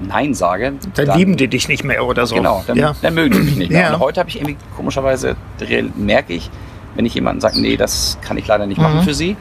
[0.00, 0.72] Nein sage.
[0.94, 2.34] Dann, dann lieben die dich nicht mehr oder so.
[2.34, 2.94] Genau, dann, ja.
[3.00, 3.82] dann mögen die mich nicht mehr.
[3.82, 3.94] Ja.
[3.94, 5.36] Und heute habe ich irgendwie komischerweise,
[5.96, 6.50] merke ich,
[6.94, 8.84] wenn ich jemanden sage, nee, das kann ich leider nicht mhm.
[8.84, 9.36] machen für sie,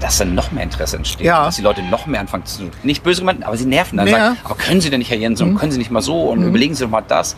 [0.00, 1.26] dass dann noch mehr Interesse entsteht.
[1.26, 1.44] Ja.
[1.44, 2.70] Dass die Leute noch mehr anfangen zu tun.
[2.82, 4.08] Nicht böse gemeint, aber sie nerven dann.
[4.08, 4.18] Ja.
[4.18, 5.58] Sagen, aber können Sie denn nicht, Herr Jensen, mhm.
[5.58, 6.48] können Sie nicht mal so und mhm.
[6.48, 7.36] überlegen Sie doch mal das.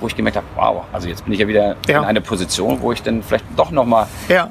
[0.00, 2.00] Wo ich gemerkt habe, wow, also jetzt bin ich ja wieder ja.
[2.00, 4.50] in einer Position, wo ich dann vielleicht doch noch mal ja.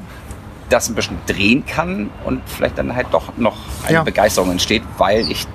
[0.70, 4.04] das ein bisschen drehen kann und vielleicht dann halt doch noch eine ja.
[4.04, 5.46] Begeisterung entsteht, weil ich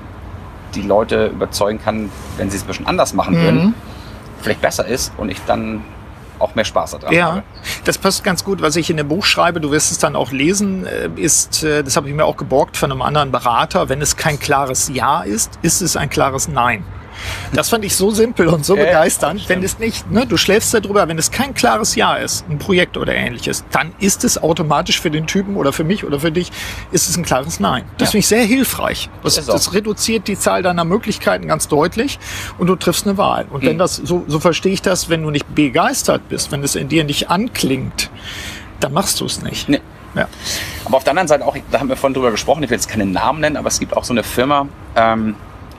[0.75, 3.43] die Leute überzeugen kann, wenn sie es ein bisschen anders machen mhm.
[3.43, 3.75] würden,
[4.43, 5.83] vielleicht besser ist und ich dann
[6.39, 7.43] auch mehr Spaß daran ja, habe.
[7.85, 8.63] Das passt ganz gut.
[8.63, 11.83] Was ich in dem Buch schreibe, du wirst es dann auch lesen, äh, ist, äh,
[11.83, 15.23] das habe ich mir auch geborgt von einem anderen Berater, wenn es kein klares Ja
[15.23, 16.85] ist, ist es ein klares Nein.
[17.53, 19.49] Das fand ich so simpel und so äh, begeisternd.
[19.49, 22.97] Wenn es nicht, ne, du schläfst darüber, wenn es kein klares Ja ist, ein Projekt
[22.97, 26.51] oder ähnliches, dann ist es automatisch für den Typen oder für mich oder für dich,
[26.93, 27.85] ist es ein klares Nein.
[27.99, 28.11] Das ja.
[28.13, 29.09] finde ich sehr hilfreich.
[29.23, 32.19] Das, das, reduziert die Zahl deiner Möglichkeiten ganz deutlich
[32.59, 33.47] und du triffst eine Wahl.
[33.51, 33.69] Und mhm.
[33.69, 36.89] wenn das, so, so verstehe ich das, wenn du nicht begeistert bist, wenn es in
[36.89, 38.11] dir nicht anklingt,
[38.81, 39.69] dann machst du es nicht.
[39.69, 39.81] Nee.
[40.15, 40.27] Ja.
[40.85, 42.89] Aber auf der anderen Seite auch, da haben wir vorhin drüber gesprochen, ich will jetzt
[42.89, 45.37] keine Namen nennen, aber es gibt auch so eine Firma, ähm,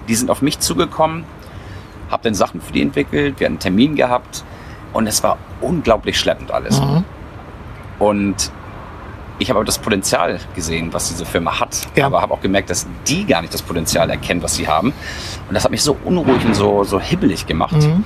[0.09, 1.23] die sind auf mich zugekommen,
[2.09, 4.43] habe dann Sachen für die entwickelt, wir hatten einen Termin gehabt
[4.91, 6.81] und es war unglaublich schleppend alles.
[6.81, 7.05] Mhm.
[7.99, 8.51] Und
[9.37, 12.07] ich habe aber das Potenzial gesehen, was diese Firma hat, ja.
[12.07, 14.91] aber habe auch gemerkt, dass die gar nicht das Potenzial erkennen, was sie haben.
[15.47, 17.75] Und das hat mich so unruhig und so, so hibbelig gemacht.
[17.75, 18.03] Mhm.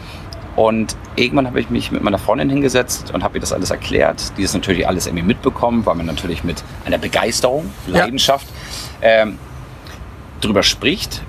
[0.56, 4.38] Und irgendwann habe ich mich mit meiner Freundin hingesetzt und habe ihr das alles erklärt.
[4.38, 8.46] Die ist natürlich alles irgendwie mitbekommen, weil man natürlich mit einer Begeisterung, Leidenschaft
[9.02, 9.39] ähm,
[10.42, 11.24] drüber spricht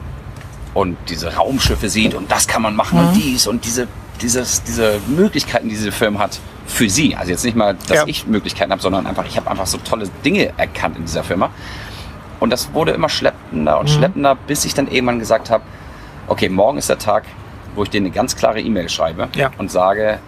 [0.75, 3.09] und diese Raumschiffe sieht und das kann man machen Mhm.
[3.09, 3.89] und dies und diese,
[4.21, 7.17] dieses, diese Möglichkeiten, die diese Firma hat für sie.
[7.17, 8.05] Also jetzt nicht mal, dass Ja.
[8.07, 11.51] ich Möglichkeiten habe, sondern einfach, ich habe einfach so tolle Dinge erkannt in dieser Firma.
[12.41, 13.95] Und das wurde immer schleppender und Mhm.
[13.95, 15.63] schleppender, bis ich dann irgendwann gesagt habe,
[16.27, 17.25] okay, morgen ist der Tag,
[17.75, 19.51] wo ich denen eine ganz klare E-Mail schreibe Ja.
[19.59, 20.19] und sage,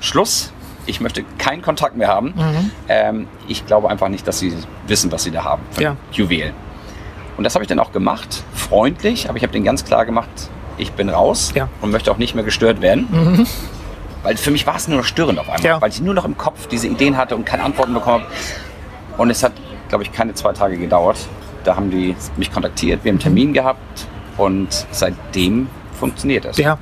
[0.00, 0.52] Schluss,
[0.86, 2.34] ich möchte keinen Kontakt mehr haben.
[2.36, 2.70] Mhm.
[2.88, 4.52] Ähm, ich glaube einfach nicht, dass sie
[4.86, 5.62] wissen, was sie da haben.
[5.70, 5.96] für Ja.
[6.12, 6.52] Juwel.
[7.36, 10.28] Und das habe ich dann auch gemacht, freundlich, aber ich habe denen ganz klar gemacht,
[10.78, 11.68] ich bin raus Ja.
[11.80, 13.08] und möchte auch nicht mehr gestört werden.
[13.10, 13.46] Mhm.
[14.22, 15.80] Weil für mich war es nur noch störend auf einmal, Ja.
[15.82, 18.32] weil ich nur noch im Kopf diese Ideen hatte und keine Antworten bekommen habe.
[19.18, 19.52] Und es hat,
[19.88, 21.18] glaube ich, keine zwei Tage gedauert.
[21.64, 25.68] Da haben die mich kontaktiert, wir haben einen Termin gehabt und seitdem
[25.98, 26.56] funktioniert es.
[26.56, 26.78] Ja.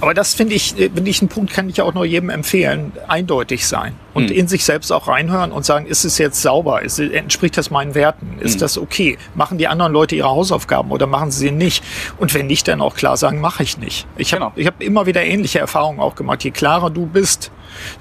[0.00, 2.92] Aber das finde ich, äh, finde ich einen Punkt, kann ich auch nur jedem empfehlen,
[3.08, 4.36] eindeutig sein und Mhm.
[4.36, 6.82] in sich selbst auch reinhören und sagen, ist es jetzt sauber?
[6.82, 8.36] Ist, entspricht das meinen Werten?
[8.40, 8.60] Ist Mhm.
[8.60, 9.18] das okay?
[9.34, 11.82] Machen die anderen Leute ihre Hausaufgaben oder machen sie sie nicht?
[12.18, 14.06] Und wenn nicht, dann auch klar sagen, mache ich nicht.
[14.16, 14.52] Ich habe Genau.
[14.56, 16.44] ich hab immer wieder ähnliche Erfahrungen auch gemacht.
[16.44, 17.50] Je klarer du bist,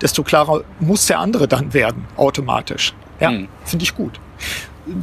[0.01, 2.93] desto klarer muss der andere dann werden, automatisch.
[3.19, 3.47] Ja, Mhm.
[3.65, 4.19] finde ich gut.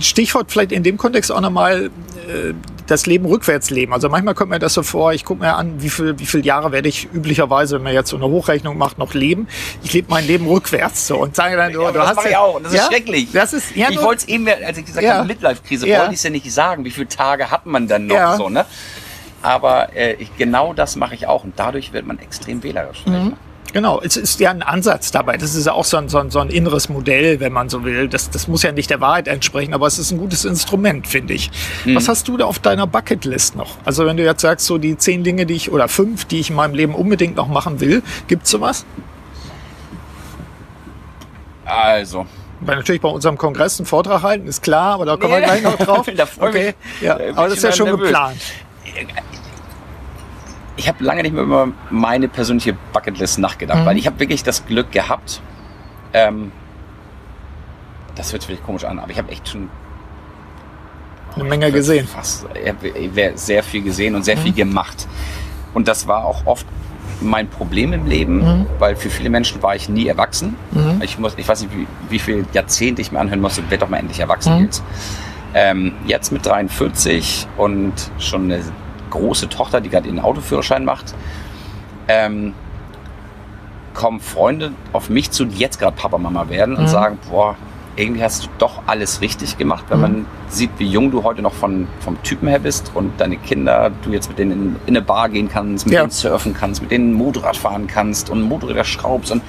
[0.00, 1.90] Stichwort vielleicht in dem Kontext auch nochmal
[2.28, 2.52] äh,
[2.88, 3.92] das Leben rückwärts leben.
[3.92, 6.42] Also manchmal kommt mir das so vor, ich gucke mir an, wie viel, wie viele
[6.42, 9.46] Jahre werde ich üblicherweise, wenn man jetzt so eine Hochrechnung macht, noch leben.
[9.82, 12.30] Ich lebe mein Leben rückwärts so und sage dann, Ja, du, das hast mache ja,
[12.32, 12.54] ich auch.
[12.56, 12.82] und Das ja?
[12.82, 13.28] ist schrecklich.
[13.32, 15.14] Das ist, ja, ich wollte es eben, als ich gesagt Ja.
[15.18, 15.98] habe, Midlife-Krise, Ja.
[16.00, 16.84] wollte ich es ja nicht sagen.
[16.84, 18.36] Wie viele Tage hat man dann noch Ja.
[18.36, 18.64] so, ne?
[19.42, 23.04] Aber äh, ich, genau das mache ich auch und dadurch wird man extrem wählerisch.
[23.06, 23.34] Mhm.
[23.74, 25.36] Genau, es ist ja ein Ansatz dabei.
[25.36, 27.84] Das ist ja auch so ein, so ein, so ein inneres Modell, wenn man so
[27.84, 28.08] will.
[28.08, 31.34] Das, das muss ja nicht der Wahrheit entsprechen, aber es ist ein gutes Instrument, finde
[31.34, 31.50] ich.
[31.84, 31.94] Mhm.
[31.94, 33.76] Was hast du da auf deiner Bucketlist noch?
[33.84, 36.48] Also wenn du jetzt sagst, so die zehn Dinge, die ich, oder fünf, die ich
[36.50, 38.86] in meinem Leben unbedingt noch machen will, gibt's sowas?
[41.66, 42.24] Also,
[42.60, 45.44] Weil natürlich bei unserem Kongress einen Vortrag halten, ist klar, aber da kommen wir Nee.
[45.44, 46.06] gleich noch drauf.
[46.16, 46.74] Da okay.
[47.02, 48.06] Ja, aber das ist ja schon nervös.
[48.08, 48.40] geplant.
[50.78, 53.86] Ich habe lange nicht mehr über meine persönliche Bucketlist nachgedacht, Mhm.
[53.86, 55.42] weil ich habe wirklich das Glück gehabt.
[56.14, 56.52] Ähm,
[58.14, 59.68] das hört sich vielleicht komisch an, aber ich habe echt schon
[61.34, 62.06] Eine Menge gesehen.
[62.06, 62.76] fast ich hab
[63.38, 64.40] sehr viel gesehen und sehr Mhm.
[64.40, 65.06] viel gemacht.
[65.74, 66.66] Und das war auch oft
[67.20, 68.66] mein Problem im Leben, Mhm.
[68.78, 70.56] weil für viele Menschen war ich nie erwachsen.
[71.00, 73.88] Ich, muss, ich weiß nicht, wie, wie viel Jahrzehnte ich mir anhören musste, werd doch
[73.88, 74.64] mal endlich erwachsen Mhm.
[74.64, 74.82] jetzt.
[75.54, 78.60] Ähm, jetzt mit 43 und schon eine
[79.10, 81.14] große Tochter, die gerade ihren Autoführerschein macht,
[82.08, 82.52] ähm,
[83.94, 86.88] kommen Freunde auf mich zu, die jetzt gerade Papa, Mama werden und Mhm.
[86.88, 87.56] sagen, boah,
[87.96, 90.02] irgendwie hast du doch alles richtig gemacht, wenn Mhm.
[90.02, 93.90] man sieht, wie jung du heute noch von, vom Typen her bist und deine Kinder,
[94.02, 96.02] du jetzt mit denen in, in eine Bar gehen kannst, mit Ja.
[96.02, 99.32] denen surfen kannst, mit denen Motorrad fahren kannst und Motorräder schraubst.
[99.32, 99.42] Und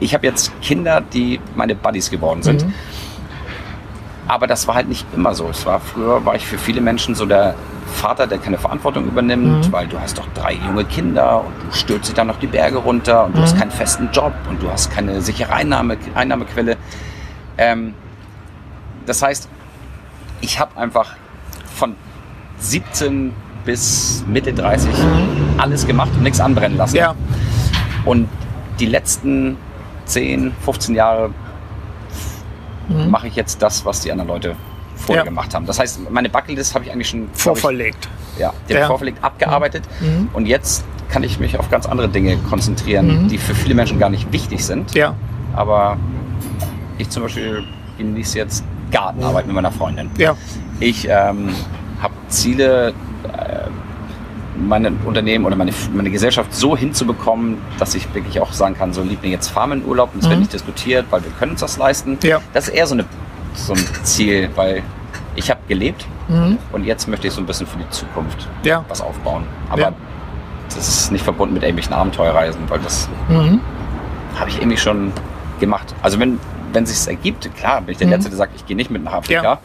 [0.00, 2.64] ich habe jetzt Kinder, die meine Buddies geworden sind.
[2.66, 2.72] Mhm.
[4.28, 5.48] Aber das war halt nicht immer so.
[5.48, 7.54] Es war früher war ich für viele Menschen so der
[7.94, 9.72] Vater, der keine Verantwortung übernimmt, Mhm.
[9.72, 12.78] weil du hast doch drei junge Kinder und du stürzt dich dann noch die Berge
[12.78, 13.42] runter und du Mhm.
[13.42, 16.76] hast keinen festen Job und du hast keine sichere Einnahme, Einnahmequelle.
[17.58, 17.94] Ähm,
[19.06, 19.48] das heißt,
[20.40, 21.14] ich habe einfach
[21.74, 21.96] von
[22.58, 23.32] 17
[23.64, 24.90] bis Mitte 30
[25.58, 26.94] alles gemacht und nichts anbrennen lassen.
[26.94, 26.98] Mhm.
[27.00, 27.14] Ja,
[28.04, 28.28] Und
[28.80, 29.56] die letzten
[30.06, 31.30] 10, 15 Jahre
[32.88, 33.10] Mhm.
[33.10, 34.56] mache ich jetzt das, was die anderen Leute
[34.96, 35.28] vorher Ja.
[35.28, 35.66] gemacht haben.
[35.66, 38.08] Das heißt, meine Bucketlist habe ich eigentlich schon glaub ich, vorverlegt.
[38.38, 38.86] ja, die Ja.
[38.86, 39.84] vorverlegt, abgearbeitet.
[40.00, 40.28] Mhm.
[40.32, 43.28] Und jetzt kann ich mich auf ganz andere Dinge konzentrieren, Mhm.
[43.28, 44.94] die für viele Menschen gar nicht wichtig sind.
[44.94, 45.14] Ja,
[45.54, 45.96] Aber
[46.98, 47.64] ich zum Beispiel
[47.98, 50.10] genieße jetzt Gartenarbeit mit meiner Freundin.
[50.18, 50.34] ja.
[50.80, 51.50] Ich ähm,
[52.00, 52.92] habe Ziele,
[54.68, 59.02] meine Unternehmen oder meine, meine Gesellschaft so hinzubekommen, dass ich wirklich auch sagen kann, so
[59.02, 60.30] Liebling, jetzt fahren wir in Urlaub und es Mhm.
[60.30, 62.18] wird nicht diskutiert, weil wir können uns das leisten.
[62.22, 62.38] Ja.
[62.52, 63.04] Das ist eher so, eine,
[63.54, 64.82] so ein Ziel, weil
[65.34, 66.58] ich habe gelebt Mhm.
[66.72, 68.84] und jetzt möchte ich so ein bisschen für die Zukunft Ja.
[68.88, 69.44] was aufbauen.
[69.70, 69.92] Aber Ja.
[70.68, 73.60] das ist nicht verbunden mit irgendwelchen Abenteuerreisen, weil das Mhm.
[74.38, 75.12] habe ich irgendwie schon
[75.60, 75.94] gemacht.
[76.02, 76.38] Also wenn,
[76.72, 78.12] wenn sich ergibt, klar, bin ich der Mhm.
[78.14, 79.60] Letzte, der sagt, ich gehe nicht mit nach Afrika Ja.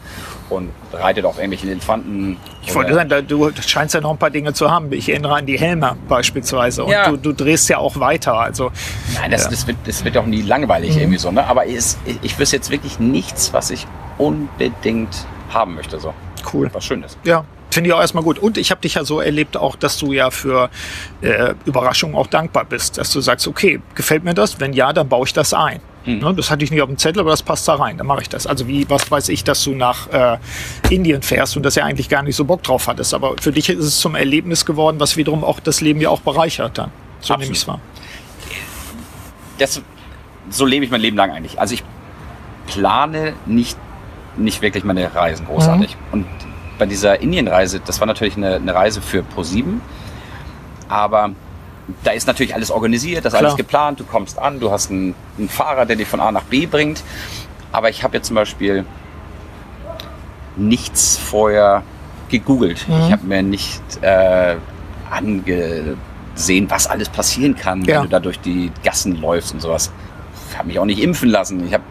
[0.50, 2.36] und reitet auf irgendwelchen Elefanten.
[2.66, 4.92] Ich wollte sagen, du scheinst ja noch ein paar Dinge zu haben.
[4.92, 6.84] Ich erinnere an die Helme beispielsweise.
[6.84, 7.08] Und Ja.
[7.10, 8.34] du, du drehst ja auch weiter.
[8.34, 8.70] Also
[9.14, 9.50] Nein, das, Ja.
[9.50, 11.00] das, wird, das wird auch nie langweilig Mhm.
[11.02, 11.46] irgendwie so, ne?
[11.46, 13.86] Aber es, ich, ich wüsste jetzt wirklich nichts, was ich
[14.18, 15.98] unbedingt haben möchte.
[15.98, 16.12] So.
[16.52, 16.70] cool.
[16.72, 17.18] Was Schönes.
[17.24, 18.38] Ja, finde ich auch erstmal gut.
[18.38, 20.70] Und ich habe dich ja so erlebt auch, dass du ja für
[21.20, 22.96] äh, Überraschungen auch dankbar bist.
[22.96, 24.60] Dass du sagst, okay, gefällt mir das?
[24.60, 25.80] Wenn ja, dann baue ich das ein.
[26.04, 26.18] Mhm.
[26.18, 27.98] Ne, das hatte ich nicht auf dem Zettel, aber das passt da rein.
[27.98, 28.46] Dann mache ich das.
[28.46, 30.38] Also wie, was weiß ich, dass du nach äh,
[30.90, 33.14] Indien fährst und das ja eigentlich gar nicht so Bock drauf hattest.
[33.14, 36.20] Aber für dich ist es zum Erlebnis geworden, was wiederum auch das Leben ja auch
[36.20, 36.90] bereichert dann.
[37.20, 37.80] So nehme ich es wahr.
[39.58, 39.82] Das,
[40.50, 41.60] so lebe ich mein Leben lang eigentlich.
[41.60, 41.82] Also ich
[42.68, 43.76] plane nicht,
[44.36, 45.96] nicht wirklich meine Reisen großartig.
[45.96, 46.12] Mhm.
[46.12, 46.26] Und
[46.78, 49.80] bei dieser Indienreise, das war natürlich eine, eine Reise für ProSieben,
[50.88, 51.32] aber
[52.04, 55.14] da ist natürlich alles organisiert, das ist alles geplant, du kommst an, du hast einen,
[55.38, 57.02] einen, Fahrer, der dich von A nach B bringt.
[57.72, 58.84] Aber ich habe jetzt zum Beispiel
[60.56, 61.82] nichts vorher
[62.28, 62.86] gegoogelt.
[62.88, 62.94] Mhm.
[63.06, 64.56] Ich habe mir nicht äh,
[65.10, 65.96] angesehen,
[66.68, 67.96] was alles passieren kann, ja.
[67.96, 69.90] wenn du da durch die Gassen läufst und sowas.
[70.50, 71.66] Ich habe mich auch nicht impfen lassen.
[71.66, 71.84] Ich habe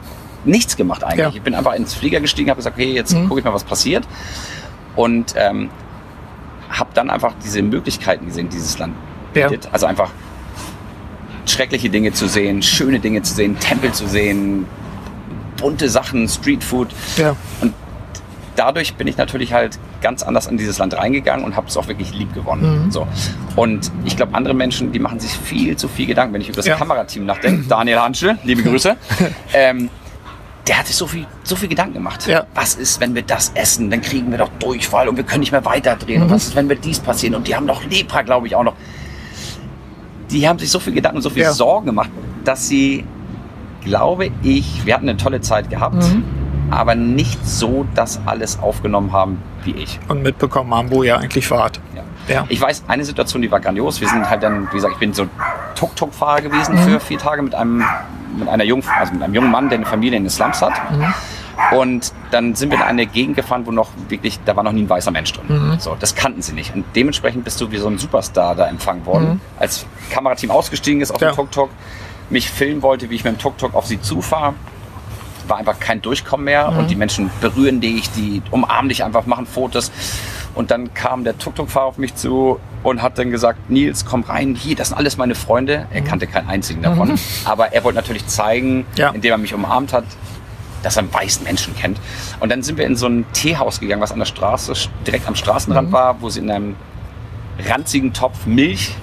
[0.45, 1.19] nichts gemacht eigentlich.
[1.19, 1.31] Ja.
[1.33, 3.27] Ich bin einfach ins Flieger gestiegen, habe gesagt, okay, jetzt mhm.
[3.27, 4.07] gucke ich mal, was passiert.
[4.95, 5.69] Und ähm,
[6.69, 8.95] habe dann einfach diese Möglichkeiten gesehen, dieses Land
[9.33, 9.65] bietet.
[9.65, 9.71] Ja.
[9.71, 10.11] Also einfach
[11.45, 14.65] schreckliche Dinge zu sehen, schöne Dinge zu sehen, Tempel zu sehen,
[15.57, 16.89] bunte Sachen, Streetfood.
[17.17, 17.35] Ja.
[17.61, 17.73] Und
[18.55, 21.87] dadurch bin ich natürlich halt ganz anders in dieses Land reingegangen und habe es auch
[21.87, 22.85] wirklich lieb gewonnen.
[22.85, 22.91] Mhm.
[22.91, 23.07] So.
[23.55, 26.57] Und ich glaube, andere Menschen, die machen sich viel zu viel Gedanken, wenn ich über
[26.57, 26.75] das ja.
[26.75, 27.63] Kamerateam nachdenke.
[27.69, 28.95] Daniel Hanschel, liebe Grüße.
[29.53, 29.89] ähm,
[30.67, 32.27] der hat sich so viel, so viel Gedanken gemacht.
[32.27, 32.45] Ja.
[32.53, 33.89] Was ist, wenn wir das essen?
[33.89, 36.19] Dann kriegen wir doch Durchfall und wir können nicht mehr weiterdrehen.
[36.19, 36.23] Mhm.
[36.27, 37.35] Und was ist, wenn wir dies passieren?
[37.35, 38.75] Und die haben noch Lepra, glaube ich, auch noch
[40.31, 41.51] die haben sich so viel Gedanken und so viel ja.
[41.51, 42.09] Sorgen gemacht,
[42.43, 43.05] dass sie,
[43.81, 46.23] glaube ich, wir hatten eine tolle Zeit gehabt, mhm.
[46.71, 49.99] aber nicht so das alles aufgenommen haben wie ich.
[50.07, 51.79] Und mitbekommen haben, wo ihr eigentlich wart.
[51.95, 52.03] Ja.
[52.27, 52.45] Ja.
[52.49, 54.01] Ich weiß, eine Situation, die war grandios.
[54.01, 55.27] Wir sind halt dann, wie gesagt, ich bin so
[55.75, 56.79] Tuk-Tuk-Fahrer gewesen mhm.
[56.79, 57.83] für vier Tage mit einem,
[58.37, 60.73] mit einer jungen, also mit einem jungen Mann, der eine Familie in den Slums hat.
[60.91, 61.13] Mhm.
[61.71, 64.83] Und dann sind wir in eine Gegend gefahren, wo noch wirklich, da war noch nie
[64.83, 65.45] ein weißer Mensch drin.
[65.47, 65.79] Mhm.
[65.79, 66.73] So, das kannten sie nicht.
[66.75, 69.29] Und dementsprechend bist du wie so ein Superstar da empfangen worden.
[69.29, 69.41] Mhm.
[69.59, 71.31] Als Kamerateam ausgestiegen ist auf ja.
[71.31, 71.69] dem Tuk-Tuk,
[72.29, 74.53] mich filmen wollte, wie ich mit dem Tuk-Tuk auf sie zufahre,
[75.47, 76.71] war einfach kein Durchkommen mehr.
[76.71, 76.77] Mhm.
[76.77, 79.91] Und die Menschen berühren dich, die umarmen dich einfach, machen Fotos.
[80.53, 84.55] Und dann kam der Tuk-Tuk-Fahrer auf mich zu und hat dann gesagt, Nils, komm rein,
[84.55, 85.87] hier, das sind alles meine Freunde.
[85.91, 86.05] Er mhm.
[86.05, 87.09] kannte keinen einzigen davon.
[87.09, 87.19] Mhm.
[87.45, 89.09] Aber er wollte natürlich zeigen, ja.
[89.09, 90.05] indem er mich umarmt hat,
[90.87, 91.99] dass er einen weißen Menschen kennt.
[92.39, 94.71] Und dann sind wir in so ein Teehaus gegangen, was an der Straße,
[95.05, 95.93] direkt am Straßenrand mhm.
[95.93, 96.75] war, wo sie in einem
[97.67, 98.95] ranzigen Topf Milch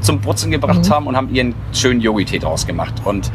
[0.00, 0.90] zum Brutzeln gebracht mhm.
[0.90, 2.94] haben und haben ihren schönen Yogi-Tee draus gemacht.
[3.04, 3.32] Und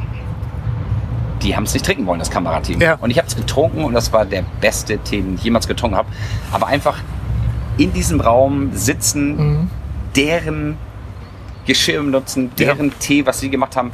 [1.42, 2.80] die haben es nicht trinken wollen, das Kamerateam.
[2.80, 2.96] Ja.
[2.96, 5.98] Und ich habe es getrunken und das war der beste Tee, den ich jemals getrunken
[5.98, 6.08] habe.
[6.54, 7.00] Aber einfach
[7.78, 9.70] in diesem Raum sitzen, mhm.
[10.16, 10.78] deren
[11.66, 12.94] Geschirr nutzen, deren ja.
[13.00, 13.92] Tee, was sie gemacht haben,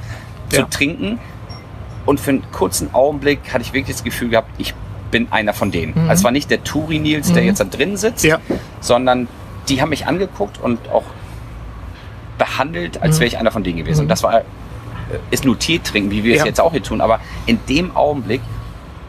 [0.50, 0.66] zu ja.
[0.66, 1.20] trinken
[2.06, 4.74] und für einen kurzen Augenblick hatte ich wirklich das Gefühl gehabt, ich
[5.12, 5.94] bin einer von denen.
[5.94, 6.10] Mhm.
[6.10, 7.50] Also es war nicht der Turi Nils, der mhm.
[7.50, 8.40] jetzt da drin sitzt, ja.
[8.82, 9.28] sondern
[9.70, 11.04] die haben mich angeguckt und auch
[12.38, 13.20] behandelt, als mhm.
[13.22, 14.02] wäre ich einer von denen gewesen.
[14.02, 14.10] Und mhm.
[14.10, 14.44] das war, äh,
[15.32, 16.42] ist nur Tee trinken, wie wir ja.
[16.42, 17.02] es jetzt auch hier tun.
[17.02, 18.42] Aber in dem Augenblick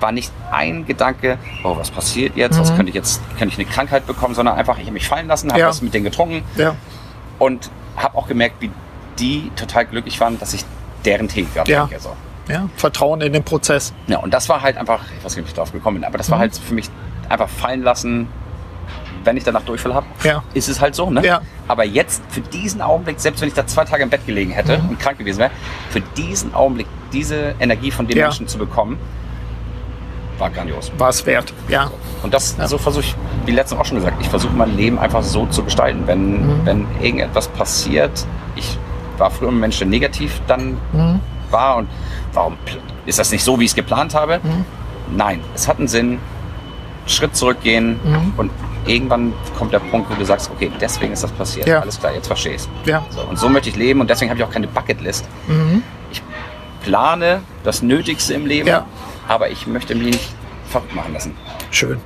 [0.00, 2.58] war nicht ein Gedanke, oh, was passiert jetzt?
[2.60, 2.76] Was mhm.
[2.76, 4.34] könnte ich jetzt, könnte ich eine Krankheit bekommen?
[4.34, 5.68] Sondern einfach, ich habe mich fallen lassen, habe ja.
[5.68, 6.42] was mit denen getrunken
[7.38, 8.70] und habe auch gemerkt, wie
[9.18, 10.64] die total glücklich waren, dass ich
[11.04, 11.86] deren Tee gerade ja.
[11.86, 12.02] trinke.
[12.02, 12.10] So.
[12.48, 13.92] Ja, Vertrauen in den Prozess.
[14.06, 16.18] Ja, und das war halt einfach, ich weiß nicht, wie ich darauf gekommen bin, aber
[16.18, 16.42] das war mhm.
[16.42, 16.88] halt für mich
[17.28, 18.28] einfach fallen lassen,
[19.24, 20.42] wenn ich danach Durchfall habe, ja.
[20.54, 21.10] ist es halt so.
[21.10, 21.24] Ne?
[21.24, 21.40] Ja.
[21.68, 24.78] Aber jetzt, für diesen Augenblick, selbst wenn ich da zwei Tage im Bett gelegen hätte
[24.78, 24.90] mhm.
[24.90, 25.50] und krank gewesen wäre,
[25.90, 28.26] für diesen Augenblick diese Energie von den ja.
[28.26, 28.98] Menschen zu bekommen,
[30.38, 30.92] war grandios.
[30.98, 31.90] War es wert, ja.
[32.22, 32.68] Und das, ja.
[32.68, 35.64] so versuche ich, wie letztens auch schon gesagt, ich versuche mein Leben einfach so zu
[35.64, 36.06] gestalten.
[36.06, 36.60] Wenn, mhm.
[36.66, 38.78] wenn irgendetwas passiert, ich
[39.18, 41.20] war früher ein Mensch, der negativ dann mhm.
[41.50, 41.88] war und
[42.36, 42.56] warum
[43.06, 44.40] ist das nicht so, wie ich es geplant habe?
[44.42, 44.64] Mhm.
[45.16, 46.18] Nein, es hat einen Sinn.
[47.06, 48.32] Schritt zurückgehen mhm.
[48.36, 48.50] und
[48.86, 51.66] irgendwann kommt der Punkt, wo du sagst, okay, deswegen ist das passiert.
[51.66, 51.80] Ja.
[51.80, 52.68] Alles klar, jetzt verstehst.
[52.84, 53.04] Ja.
[53.10, 55.24] So, und so möchte ich leben und deswegen habe ich auch keine Bucketlist.
[55.46, 55.82] Mhm.
[56.10, 56.22] Ich
[56.82, 58.86] plane das Nötigste im Leben, ja.
[59.28, 60.30] aber ich möchte mich nicht
[60.68, 61.36] verrückt machen lassen.
[61.70, 62.00] Schön.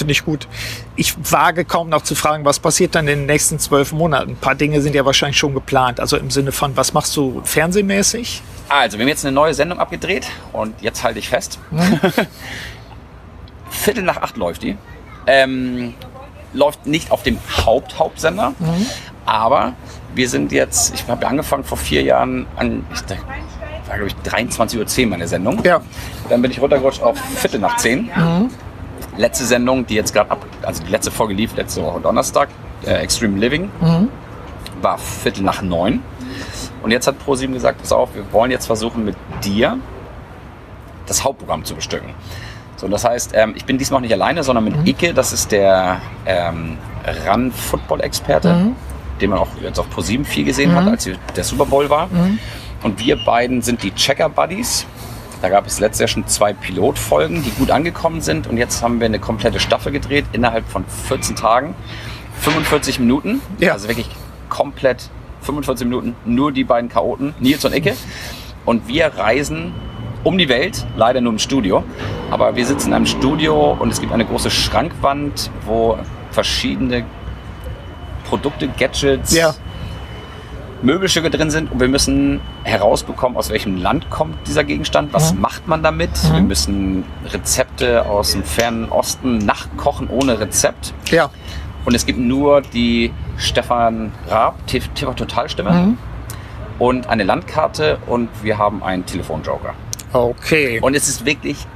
[0.00, 0.48] Finde ich gut.
[0.96, 4.30] Ich wage kaum noch zu fragen, was passiert dann in den nächsten zwölf Monaten?
[4.30, 6.00] Ein paar Dinge sind ja wahrscheinlich schon geplant.
[6.00, 8.40] Also im Sinne von, was machst du fernsehmäßig?
[8.70, 11.58] Also, wir haben jetzt eine neue Sendung abgedreht und jetzt halte ich fest.
[11.70, 12.00] Mhm.
[13.70, 14.78] Viertel nach acht läuft die.
[15.26, 15.92] Ähm,
[16.54, 18.86] läuft nicht auf dem Haupt-Hauptsender, mhm.
[19.26, 19.74] aber
[20.14, 23.02] wir sind jetzt, ich habe angefangen vor vier Jahren an, ich
[23.86, 25.62] war glaube ich 23.10 Uhr meine Sendung.
[25.62, 25.82] Ja.
[26.30, 28.10] Dann bin ich runtergerutscht auf Viertel nach zehn.
[28.16, 28.48] Mhm.
[29.20, 32.48] Letzte Sendung, die jetzt gerade ab, also die letzte Folge lief letzte Woche Donnerstag,
[32.86, 34.08] äh, Extreme Living, mhm.
[34.80, 36.02] war Viertel nach neun.
[36.82, 39.76] Und jetzt hat ProSieben gesagt, pass auf, wir wollen jetzt versuchen mit dir
[41.06, 42.14] das Hauptprogramm zu bestücken.
[42.76, 44.86] So, das heißt, ähm, ich bin diesmal nicht alleine, sondern mit mhm.
[44.86, 46.78] Ike, das ist der ähm,
[47.28, 48.76] Run-Football-Experte, mhm.
[49.20, 50.76] den man auch jetzt auf ProSieben viel gesehen mhm.
[50.76, 52.06] hat, als der Super Bowl war.
[52.06, 52.38] Mhm.
[52.82, 54.86] Und wir beiden sind die Checker-Buddies.
[55.42, 58.46] Da gab es letztes Jahr schon zwei Pilotfolgen, die gut angekommen sind.
[58.46, 61.74] Und jetzt haben wir eine komplette Staffel gedreht innerhalb von 14 Tagen.
[62.40, 63.40] 45 Minuten.
[63.58, 63.72] Ja.
[63.72, 64.08] Also wirklich
[64.48, 65.08] komplett
[65.42, 66.14] 45 Minuten.
[66.24, 67.96] Nur die beiden Chaoten, Nils und Icke.
[68.66, 69.72] Und wir reisen
[70.24, 71.82] um die Welt, leider nur im Studio.
[72.30, 75.98] Aber wir sitzen in einem Studio und es gibt eine große Schrankwand, wo
[76.30, 77.04] verschiedene
[78.28, 79.54] Produkte, Gadgets, Ja.
[80.82, 85.40] Möbelstücke drin sind und wir müssen herausbekommen, aus welchem Land kommt dieser Gegenstand, was Mhm.
[85.40, 86.10] macht man damit.
[86.32, 90.94] Wir müssen Rezepte aus dem fernen Osten nachkochen ohne Rezept.
[91.10, 91.30] Ja.
[91.84, 95.98] Und es gibt nur die Stefan Raab, TV Totalstimme Mhm.
[96.78, 99.74] und eine Landkarte und wir haben einen Telefonjoker.
[100.12, 100.78] Okay.
[100.80, 101.66] Und es ist wirklich,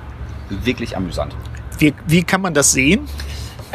[0.49, 1.35] wirklich amüsant.
[1.79, 3.07] Wie, wie kann man das sehen?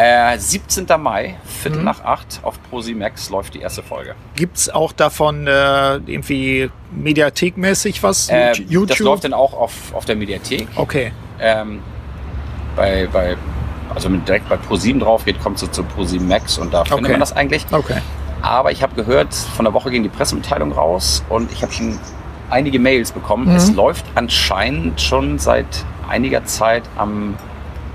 [0.02, 0.86] Äh, 17.
[0.98, 1.84] Mai, Viertel Mhm.
[1.86, 4.16] nach acht auf ProSimax läuft die erste Folge.
[4.36, 8.30] Gibt es auch davon äh, irgendwie mediathekmäßig was?
[8.30, 8.88] Äh, YouTube?
[8.88, 10.68] Das läuft dann auch auf, auf der Mediathek.
[10.78, 11.12] okay.
[11.42, 11.82] ähm,
[12.78, 13.36] bei, bei,
[13.94, 16.86] also wenn man direkt bei Pro7 drauf geht, kommt es zu Pro7 Max und da
[16.86, 17.12] findet Okay.
[17.12, 17.66] man das eigentlich.
[17.70, 17.98] Okay.
[18.42, 22.00] Aber ich habe gehört, von der Woche ging die Pressemitteilung raus und ich habe schon
[22.50, 23.50] einige Mails bekommen.
[23.50, 23.56] Mhm.
[23.58, 27.36] Es läuft anscheinend schon seit einiger Zeit am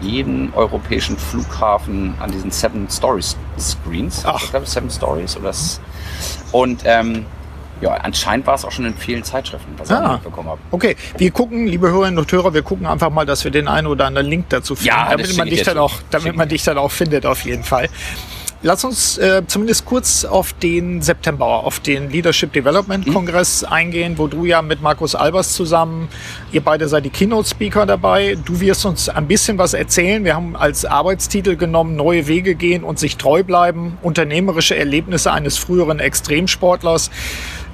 [0.00, 4.22] jeden europäischen Flughafen an diesen Seven Stories Screens.
[4.26, 4.42] Ach.
[4.42, 5.80] Ich glaube Seven Stories oder das.
[6.52, 7.26] Und ähm,
[7.80, 10.12] ja, anscheinend war es auch schon in vielen Zeitschriften, was ich Ah.
[10.14, 10.60] mitbekommen habe.
[10.70, 13.86] Okay, wir gucken, liebe Hörerinnen und Hörer, wir gucken einfach mal, dass wir den einen
[13.88, 16.52] oder anderen Link dazu finden, Ja, damit, man ich dich dann auch, damit man ich
[16.54, 17.88] dich dann auch findet, auf jeden Fall.
[18.66, 23.12] Lass uns äh, zumindest kurz auf den September, auf den Leadership Development Mhm.
[23.12, 26.08] Kongress eingehen, wo du ja mit Markus Albers zusammen,
[26.50, 28.38] ihr beide seid die Keynote Speaker dabei.
[28.42, 30.24] Du wirst uns ein bisschen was erzählen.
[30.24, 35.58] Wir haben als Arbeitstitel genommen, neue Wege gehen und sich treu bleiben, unternehmerische Erlebnisse eines
[35.58, 37.10] früheren Extremsportlers.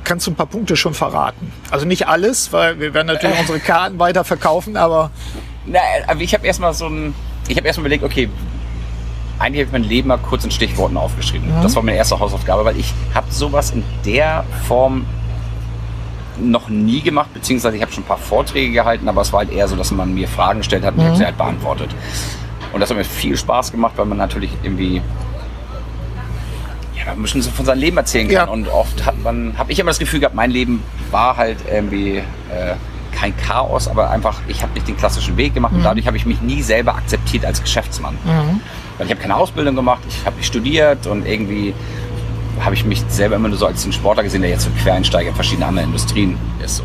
[0.02, 1.52] Kannst du ein paar Punkte schon verraten?
[1.70, 5.12] Also nicht alles, weil wir werden natürlich unsere Karten weiter verkaufen, aber
[5.66, 7.14] Na, aber ich habe erstmal so ein,
[7.46, 8.28] ich habe erstmal überlegt, okay,
[9.40, 11.48] eigentlich habe ich mein Leben mal kurz in Stichworten aufgeschrieben.
[11.62, 15.06] Das war meine erste Hausaufgabe, weil ich habe sowas in der Form
[16.38, 19.52] noch nie gemacht, beziehungsweise ich habe schon ein paar Vorträge gehalten, aber es war halt
[19.52, 21.90] eher so, dass man mir Fragen gestellt hat und ich habe sie halt beantwortet.
[22.72, 25.02] Und das hat mir viel Spaß gemacht, weil man natürlich irgendwie
[26.96, 28.46] ja, ein bisschen so von seinem Leben erzählen kann.
[28.46, 28.52] Ja.
[28.52, 32.18] Und oft hat man, habe ich immer das Gefühl gehabt, mein Leben war halt irgendwie
[32.18, 32.74] äh,
[33.20, 36.24] kein Chaos, aber einfach, ich habe nicht den klassischen Weg gemacht und dadurch habe ich
[36.24, 38.16] mich nie selber akzeptiert als Geschäftsmann.
[38.96, 41.74] Weil ich habe keine Ausbildung gemacht, ich habe nicht studiert und irgendwie
[42.60, 45.30] habe ich mich selber immer nur so als den Sportler gesehen, der jetzt so Quereinsteiger
[45.30, 46.76] in verschiedene andere Industrien ist.
[46.76, 46.84] So.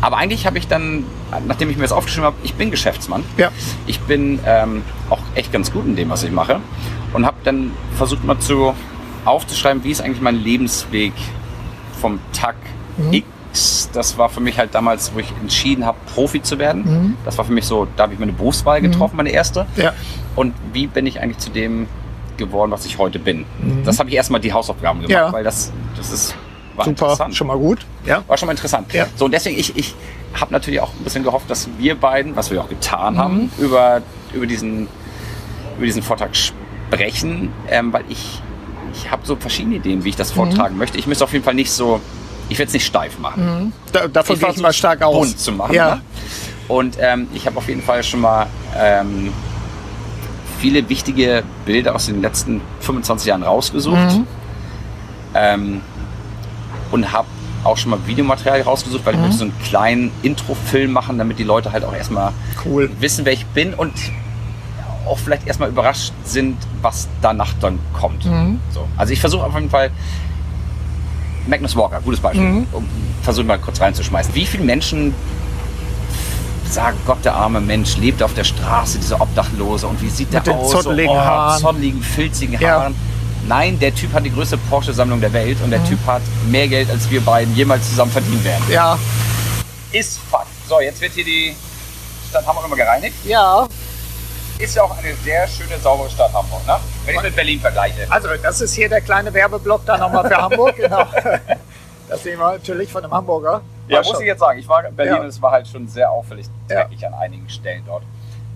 [0.00, 1.04] Aber eigentlich habe ich dann,
[1.46, 3.24] nachdem ich mir das aufgeschrieben habe, ich bin Geschäftsmann.
[3.36, 3.50] Ja.
[3.86, 6.60] Ich bin ähm, auch echt ganz gut in dem, was ich mache.
[7.12, 8.74] Und habe dann versucht mal zu
[9.24, 11.12] aufzuschreiben, wie ist eigentlich mein Lebensweg
[12.00, 12.56] vom Tag
[13.10, 13.26] X.
[13.92, 17.16] Das war für mich halt damals, wo ich entschieden habe, Profi zu werden.
[17.24, 19.66] Das war für mich so, da habe ich meine Berufswahl getroffen, meine erste.
[19.76, 19.92] ja.
[20.36, 21.86] Und wie bin ich eigentlich zu dem
[22.36, 23.44] geworden, was ich heute bin?
[23.84, 25.32] Das habe ich erstmal die Hausaufgaben gemacht, Ja.
[25.32, 26.34] weil das, das ist,
[26.74, 27.36] war super, interessant.
[27.36, 27.86] schon mal gut.
[28.04, 28.24] Ja.
[28.26, 28.92] War schon mal interessant.
[28.92, 29.06] Ja.
[29.14, 29.94] So, und deswegen, ich, ich
[30.34, 33.18] habe natürlich auch ein bisschen gehofft, dass wir beiden, was wir auch getan Mhm.
[33.18, 34.88] haben, über, über, diesen,
[35.76, 38.42] über diesen Vortrag sprechen, ähm, weil ich,
[38.92, 40.36] ich habe so verschiedene Ideen, wie ich das Mhm.
[40.36, 40.98] vortragen möchte.
[40.98, 42.00] Ich müsste auf jeden Fall nicht so,
[42.54, 43.72] ich will es nicht steif machen.
[43.92, 45.14] Da, davon Ich ich mal stark aus.
[45.26, 45.74] bunt zu machen.
[45.74, 45.96] Ja.
[45.96, 46.00] Ne?
[46.68, 48.46] Und ähm, ich habe auf jeden Fall schon mal
[48.78, 49.32] ähm,
[50.60, 53.96] viele wichtige Bilder aus den letzten 25 Jahren rausgesucht.
[54.12, 54.26] Mhm.
[55.34, 55.80] Ähm,
[56.92, 57.26] und habe
[57.64, 59.24] auch schon mal Videomaterial rausgesucht, weil ich Mhm.
[59.26, 62.32] möchte so einen kleinen Intro-Film machen, damit die Leute halt auch erstmal
[62.64, 62.88] Cool.
[63.00, 63.92] wissen, wer ich bin und
[65.06, 68.24] auch vielleicht erstmal überrascht sind, was danach dann kommt.
[68.26, 68.60] Mhm.
[68.72, 68.86] So.
[68.96, 69.90] Also ich versuche auf jeden Fall,
[71.46, 72.66] Magnus Walker, gutes Beispiel, Mhm.
[72.72, 72.88] um,
[73.22, 74.34] versuche mal kurz reinzuschmeißen.
[74.34, 75.14] Wie viele Menschen
[76.68, 80.40] sagen, Gott, der arme Mensch lebt auf der Straße, dieser Obdachlose und wie sieht der
[80.40, 80.70] Mit den aus?
[80.70, 81.60] zotteligen oh, Haaren.
[81.60, 82.80] zotteligen, filzigen Ja.
[82.80, 82.94] Haaren.
[83.46, 85.88] Nein, der Typ hat die größte Porsche-Sammlung der Welt und der Mhm.
[85.88, 88.64] Typ hat mehr Geld, als wir beiden jemals zusammen verdienen werden.
[88.70, 88.98] Ja.
[89.92, 90.46] Ist Fakt.
[90.68, 91.54] So, jetzt wird hier die
[92.30, 93.14] Stadt Hamburg immer gereinigt.
[93.24, 93.68] Ja.
[94.58, 96.76] Ist ja auch eine sehr schöne, saubere Stadt Hamburg, ne?
[97.06, 98.06] Wenn ich mit Berlin vergleiche.
[98.08, 101.04] Also, das ist hier der kleine Werbeblock da nochmal für Hamburg, genau.
[102.08, 103.62] Das sehen wir natürlich von einem Hamburger.
[103.88, 104.58] Ja, War muss schon- ich jetzt sagen.
[104.58, 105.20] Ich war in Berlin Ja.
[105.22, 106.82] und es war halt schon sehr auffällig Ja.
[106.84, 108.02] dreckig an einigen Stellen dort.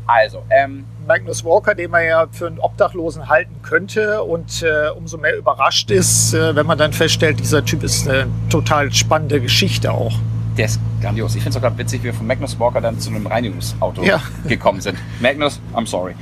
[0.07, 5.17] Also, ähm, Magnus Walker, den man ja für einen Obdachlosen halten könnte und äh, umso
[5.17, 9.91] mehr überrascht ist, äh, wenn man dann feststellt, dieser Typ ist eine total spannende Geschichte
[9.93, 10.13] auch.
[10.59, 11.35] Der ist grandios.
[11.37, 14.03] Ich finde es auch gerade witzig, wie wir von Magnus Walker dann zu einem Reinigungsauto
[14.03, 14.21] Ja.
[14.47, 14.99] gekommen sind.
[15.21, 16.15] Magnus, I'm sorry.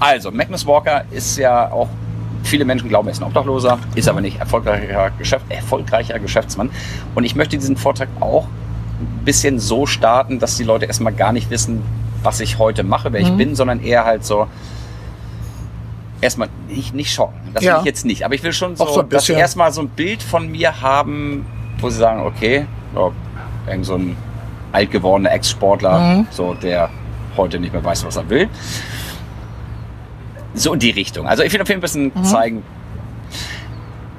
[0.00, 1.88] Also, Magnus Walker ist ja auch,
[2.42, 6.70] viele Menschen glauben, er ist ein Obdachloser, ist aber nicht erfolgreicher, Geschäft, erfolgreicher Geschäftsmann.
[7.14, 11.32] Und ich möchte diesen Vortrag auch ein bisschen so starten, dass die Leute erstmal gar
[11.32, 11.82] nicht wissen,
[12.22, 13.36] was ich heute mache, wer ich Mhm.
[13.36, 14.46] bin, sondern eher halt so
[16.20, 17.34] erstmal nicht, nicht schocken.
[17.52, 17.74] Das Ja.
[17.74, 18.24] will ich jetzt nicht.
[18.24, 21.44] Aber ich will schon so, so dass sie erstmal so ein Bild von mir haben,
[21.80, 23.10] wo sie sagen, okay, ja,
[23.66, 24.16] irgend so ein
[24.72, 26.26] alt gewordener Ex-Sportler, Mhm.
[26.30, 26.90] so der
[27.36, 28.48] heute nicht mehr weiß, was er will.
[30.54, 31.26] So in die Richtung.
[31.26, 32.24] Also ich will auf jeden Fall ein bisschen Mhm.
[32.24, 32.62] zeigen.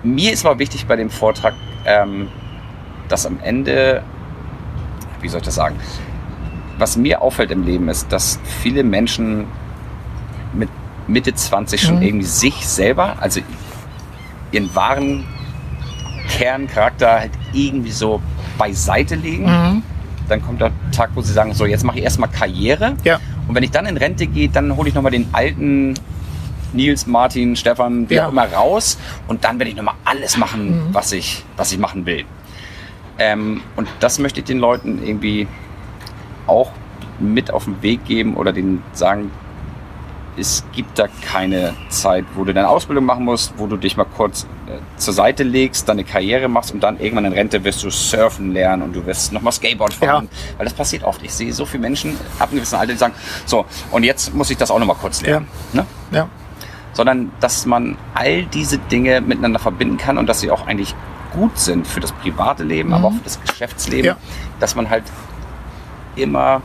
[0.03, 1.53] Mir ist aber wichtig bei dem Vortrag,
[1.85, 2.27] ähm,
[3.07, 4.03] dass am Ende,
[5.21, 5.75] wie soll ich das sagen,
[6.77, 9.45] was mir auffällt im Leben ist, dass viele Menschen
[10.53, 10.69] mit
[11.07, 12.01] Mitte 20 schon Mhm.
[12.01, 13.41] irgendwie sich selber, also
[14.51, 15.25] ihren wahren
[16.29, 18.21] Kerncharakter halt irgendwie so
[18.57, 19.45] beiseite legen.
[19.45, 19.83] Mhm.
[20.29, 22.95] Dann kommt der Tag, wo sie sagen, so jetzt mache ich erstmal Karriere.
[23.03, 23.19] Ja.
[23.47, 25.95] Und wenn ich dann in Rente gehe, dann hole ich nochmal den alten
[26.71, 28.27] Nils, Martin, Stefan, wie Ja.
[28.27, 28.97] auch immer raus.
[29.27, 30.93] Und dann werde ich nochmal alles machen, Mhm.
[30.93, 32.25] was, ich, was ich machen will.
[33.19, 35.47] Ähm, und das möchte ich den Leuten irgendwie
[36.47, 36.71] auch
[37.19, 39.29] mit auf den Weg geben oder denen sagen,
[40.37, 44.05] es gibt da keine Zeit, wo du deine Ausbildung machen musst, wo du dich mal
[44.05, 47.89] kurz äh, zur Seite legst, deine Karriere machst und dann irgendwann in Rente wirst du
[47.91, 50.29] surfen lernen und du wirst nochmal Skateboard fahren.
[50.57, 51.21] Weil das passiert oft.
[51.23, 53.13] Ich sehe so viele Menschen ab einem gewissen Alter, die sagen,
[53.45, 55.47] so, und jetzt muss ich das auch nochmal kurz lernen.
[55.73, 55.85] Ne?
[56.11, 56.27] Ja.
[56.93, 60.95] Sondern, dass man all diese Dinge miteinander verbinden kann und dass sie auch eigentlich
[61.31, 62.95] gut sind für das private Leben, Mhm.
[62.95, 64.05] aber auch für das Geschäftsleben.
[64.05, 64.17] Ja.
[64.59, 65.03] Dass man halt
[66.15, 66.61] immer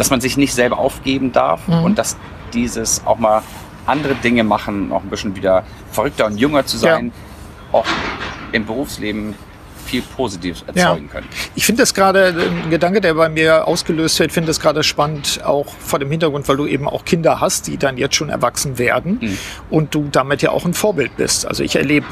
[0.00, 1.84] dass man sich nicht selber aufgeben darf Mhm.
[1.84, 2.16] und dass
[2.54, 3.42] dieses auch mal
[3.84, 7.12] andere Dinge machen, auch ein bisschen wieder verrückter und jünger zu sein,
[7.70, 7.84] auch
[8.52, 9.34] im Berufsleben
[9.90, 11.26] viel Positives erzeugen können.
[11.56, 15.40] Ich finde das gerade, ein Gedanke, der bei mir ausgelöst wird, finde das gerade spannend,
[15.44, 18.78] auch vor dem Hintergrund, weil du eben auch Kinder hast, die dann jetzt schon erwachsen
[18.78, 19.38] werden Mhm.
[19.70, 21.46] und du damit ja auch ein Vorbild bist.
[21.46, 22.06] Also ich erlebe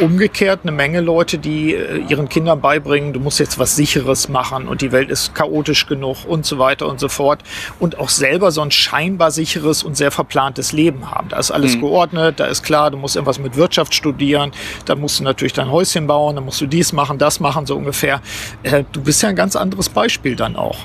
[0.00, 4.28] äh, umgekehrt eine Menge Leute, die äh, ihren Kindern beibringen, du musst jetzt was Sicheres
[4.28, 7.40] machen und die Welt ist chaotisch genug und so weiter und so fort
[7.78, 11.28] und auch selber so ein scheinbar sicheres und sehr verplantes Leben haben.
[11.28, 11.80] Da ist alles Mhm.
[11.82, 14.52] geordnet, da ist klar, du musst irgendwas mit Wirtschaft studieren,
[14.86, 17.76] da musst du natürlich dein Häuschen bauen, dann musst du dies machen, das machen, so
[17.76, 18.20] ungefähr.
[18.62, 20.78] Äh, du bist ja ein ganz anderes Beispiel dann auch.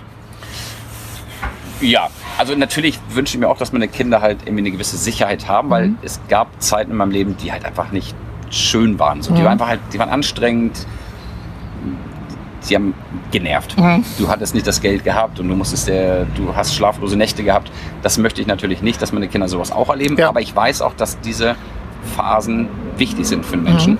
[1.81, 2.07] Ja,
[2.37, 5.69] also natürlich wünsche ich mir auch, dass meine Kinder halt irgendwie eine gewisse Sicherheit haben,
[5.69, 5.97] weil Mhm.
[6.03, 8.15] es gab Zeiten in meinem Leben, die halt einfach nicht
[8.49, 9.21] schön waren.
[9.21, 9.45] So, Die Mhm.
[9.45, 10.87] waren einfach halt, die waren anstrengend,
[12.69, 12.93] die haben
[13.31, 13.77] genervt.
[13.77, 14.03] Mhm.
[14.17, 17.69] Du hattest nicht das Geld gehabt und du musstest der, du hast schlaflose Nächte gehabt.
[18.01, 20.17] Das möchte ich natürlich nicht, dass meine Kinder sowas auch erleben.
[20.17, 20.29] Ja.
[20.29, 21.55] Aber ich weiß auch, dass diese
[22.15, 23.97] Phasen wichtig sind für einen Menschen, Mhm.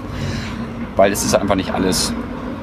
[0.95, 2.13] Weil es ist einfach nicht alles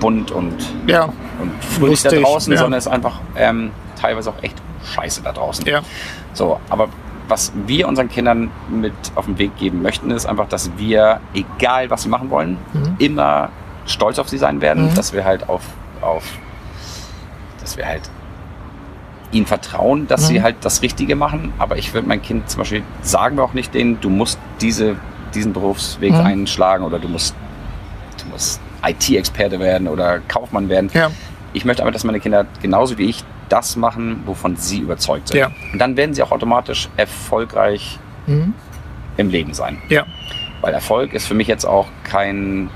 [0.01, 0.55] bunt und
[0.87, 1.05] Ja,
[1.41, 2.59] und fröhlich da Lustig, draußen, ja.
[2.59, 3.71] sondern es ist einfach ähm,
[4.01, 4.57] teilweise auch echt
[4.95, 5.65] scheiße da draußen.
[5.67, 5.81] ja,
[6.33, 6.89] So, aber
[7.29, 11.89] was wir unseren Kindern mit auf den Weg geben möchten, ist einfach, dass wir, egal
[11.89, 12.97] was sie machen wollen, Mhm.
[12.99, 13.51] immer
[13.87, 14.95] stolz auf sie sein werden, Mhm.
[14.95, 15.63] dass wir halt auf,
[16.01, 16.25] auf
[17.61, 18.03] dass wir halt
[19.31, 20.43] ihnen vertrauen, dass sie Mhm.
[20.43, 21.53] halt das Richtige machen.
[21.59, 24.97] Aber ich würde mein Kind zum Beispiel sagen wir auch nicht denen, du musst diese,
[25.35, 26.21] diesen Berufsweg Mhm.
[26.21, 27.35] einschlagen oder du musst,
[28.33, 30.91] du musst IT-Experte werden oder Kaufmann werden.
[30.95, 31.11] ja,
[31.53, 35.39] Ich möchte aber, dass meine Kinder genauso wie ich das machen, wovon sie überzeugt sind.
[35.39, 35.51] Ja.
[35.73, 38.55] Und dann werden sie auch automatisch erfolgreich mhm.
[39.19, 39.79] im Leben sein.
[39.89, 40.07] ja,
[40.63, 42.71] Weil Erfolg ist für mich jetzt auch kein,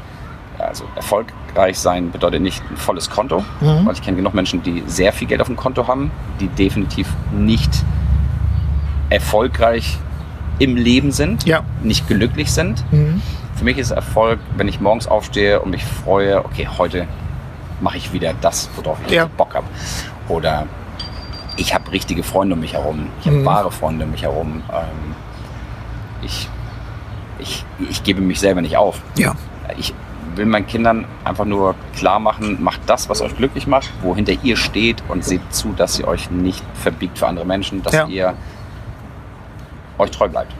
[0.59, 3.87] also erfolgreich sein bedeutet nicht ein volles Konto, Mhm.
[3.87, 7.09] weil ich kenne genug Menschen, die sehr viel Geld auf dem Konto haben, die definitiv
[7.33, 7.71] nicht
[9.09, 9.99] erfolgreich
[10.59, 12.85] im Leben sind, ja, nicht glücklich sind.
[12.93, 13.23] mhm.
[13.57, 17.07] Für mich ist Erfolg, wenn ich morgens aufstehe und mich freue, okay, heute
[17.81, 19.27] mache ich wieder das, worauf ich Ja.
[19.37, 19.67] Bock habe.
[20.29, 20.67] Oder
[21.57, 23.45] ich habe richtige Freunde um mich herum, ich habe Mhm.
[23.47, 24.63] wahre Freunde um mich herum.
[24.73, 25.15] Ähm,
[26.23, 26.49] ich,
[27.39, 29.01] ich, ich gebe mich selber nicht auf.
[29.17, 29.35] ja,
[29.79, 29.95] Ich
[30.35, 34.57] will meinen Kindern einfach nur klar machen, macht das, was euch glücklich macht, wohinter ihr
[34.59, 38.07] steht und seht zu, dass ihr euch nicht verbiegt für andere Menschen, dass Ja.
[38.07, 38.35] ihr
[39.99, 40.53] euch treu bleibt.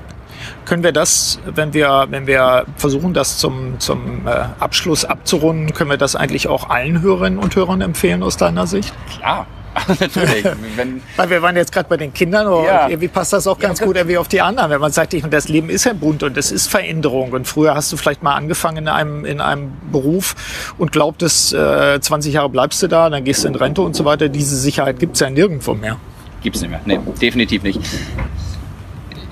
[0.67, 5.91] Können wir das, wenn wir, wenn wir versuchen, das zum, zum äh, Abschluss abzurunden, können
[5.91, 8.93] wir das eigentlich auch allen Hörerinnen und Hörern empfehlen aus deiner Sicht?
[9.17, 9.47] Klar,
[10.01, 10.45] natürlich.
[10.75, 12.89] Wenn, Weil wir waren jetzt gerade bei den Kindern, aber Ja.
[12.89, 14.71] irgendwie passt das auch ganz gut irgendwie auf die anderen.
[14.71, 17.31] Wenn man sagt, ich, das Leben ist ja bunt und es ist Veränderung.
[17.33, 22.01] Und früher hast du vielleicht mal angefangen in einem, in einem Beruf und glaubtest, äh,
[22.01, 24.29] 20 Jahre bleibst du da, dann gehst du in Rente und so weiter.
[24.29, 25.97] Diese Sicherheit gibt's ja nirgendwo mehr.
[26.43, 26.81] Gibt's nicht mehr.
[26.85, 27.81] Nee, definitiv nicht.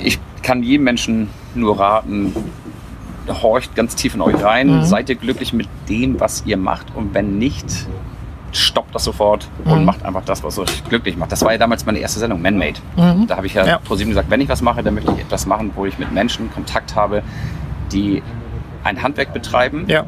[0.04, 2.34] Ich kann jedem Menschen nur raten,
[3.42, 4.84] horcht ganz tief in euch rein, Mhm.
[4.84, 7.64] seid ihr glücklich mit dem, was ihr macht und wenn nicht,
[8.52, 9.84] stoppt das sofort und Mhm.
[9.84, 11.32] macht einfach das, was euch glücklich macht.
[11.32, 12.78] Das war ja damals meine erste Sendung, Man-Made.
[12.96, 13.26] Mhm.
[13.26, 13.78] Da habe ich ja, Ja.
[13.78, 16.52] ProSieben gesagt, wenn ich was mache, dann möchte ich etwas machen, wo ich mit Menschen
[16.52, 17.22] Kontakt habe,
[17.90, 18.22] die
[18.84, 20.04] ein Handwerk betreiben Ja,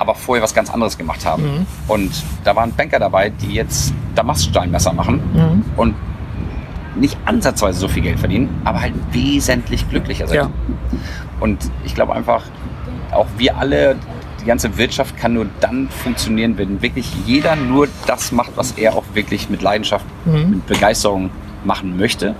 [0.00, 1.42] aber vorher was ganz anderes gemacht haben.
[1.44, 1.66] Mhm.
[1.86, 2.10] Und
[2.44, 5.64] da waren Banker dabei, die jetzt Damaststeinmesser machen mhm.
[5.76, 5.94] und
[6.96, 10.36] nicht ansatzweise so viel Geld verdienen, aber halt wesentlich glücklicher sind.
[10.36, 10.50] Ja.
[11.40, 12.44] Und ich glaube einfach,
[13.12, 13.96] auch wir alle,
[14.40, 18.96] die ganze Wirtschaft kann nur dann funktionieren, wenn wirklich jeder nur das macht, was er
[18.96, 20.50] auch wirklich mit Leidenschaft, mhm.
[20.50, 21.30] mit Begeisterung
[21.64, 22.34] machen möchte.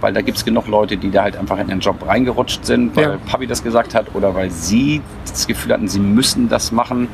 [0.00, 2.94] Weil da gibt es genug Leute, die da halt einfach in den Job reingerutscht sind,
[2.94, 3.16] weil ja.
[3.26, 7.08] Papi das gesagt hat oder weil sie das Gefühl hatten, sie müssen das machen.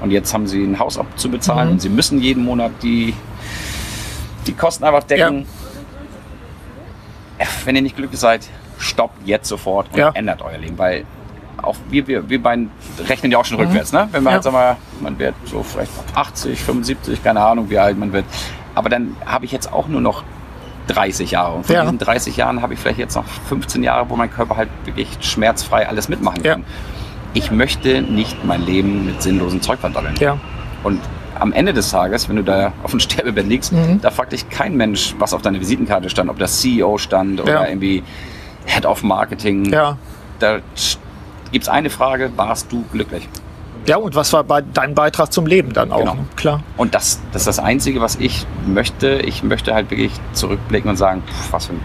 [0.00, 1.72] Und jetzt haben sie ein Haus abzubezahlen mhm.
[1.74, 3.14] und sie müssen jeden Monat die,
[4.46, 5.40] die Kosten einfach decken.
[5.40, 5.61] Ja.
[7.64, 10.10] Wenn ihr nicht glücklich seid, stoppt jetzt sofort und ja.
[10.14, 11.04] ändert euer Leben, weil
[11.58, 12.70] auch wir, wir, wir beiden
[13.08, 13.64] rechnen ja auch schon mhm.
[13.64, 14.08] rückwärts, ne?
[14.10, 14.52] Wenn man ja.
[14.52, 18.24] halt, man wird so vielleicht 80, 75, keine Ahnung, wie alt man wird.
[18.74, 20.24] Aber dann habe ich jetzt auch nur noch
[20.88, 21.54] 30 Jahre.
[21.54, 21.82] Und von ja.
[21.82, 25.08] diesen 30 Jahren habe ich vielleicht jetzt noch 15 Jahre, wo mein Körper halt wirklich
[25.20, 26.60] schmerzfrei alles mitmachen kann.
[26.60, 26.66] Ja.
[27.34, 30.14] Ich möchte nicht mein Leben mit sinnlosen Zeug verdammeln.
[30.18, 30.38] Ja.
[30.82, 31.00] Und
[31.42, 34.00] am Ende des Tages, wenn du da auf dem Sterbebett liegst, mhm.
[34.00, 37.68] da fragt dich kein Mensch, was auf deiner Visitenkarte stand, ob das CEO stand oder
[37.68, 38.04] irgendwie
[38.64, 39.64] Head of Marketing.
[39.72, 39.98] Ja.
[40.38, 40.60] Da
[41.50, 43.28] gibt es eine Frage, warst du glücklich?
[43.86, 45.98] Ja, und was war bei dein Beitrag zum Leben dann auch?
[45.98, 46.14] Genau.
[46.14, 46.24] Ne?
[46.36, 46.62] Klar.
[46.76, 49.14] Und das, das ist das Einzige, was ich möchte.
[49.24, 51.80] Ich möchte halt wirklich zurückblicken und sagen, pff, was, für ein,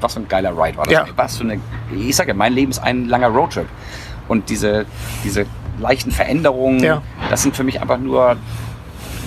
[0.00, 0.92] was für ein geiler Ride war das.
[0.92, 1.04] Ja.
[1.14, 1.60] Was für eine,
[1.96, 3.68] ich sage ja, mein Leben ist ein langer Roadtrip.
[4.26, 4.86] Und diese,
[5.22, 5.46] diese
[5.78, 7.02] leichten Veränderungen, ja.
[7.30, 8.36] das sind für mich einfach nur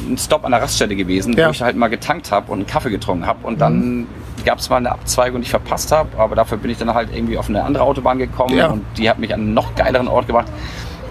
[0.09, 1.47] ein Stop an der Raststelle gewesen, ja.
[1.47, 3.45] wo ich halt mal getankt habe und einen Kaffee getrunken habe.
[3.45, 4.07] Und dann mhm.
[4.45, 6.09] gab es mal eine Abzweigung, die ich verpasst habe.
[6.17, 8.67] Aber dafür bin ich dann halt irgendwie auf eine andere Autobahn gekommen ja.
[8.67, 10.47] und die hat mich an einen noch geileren Ort gebracht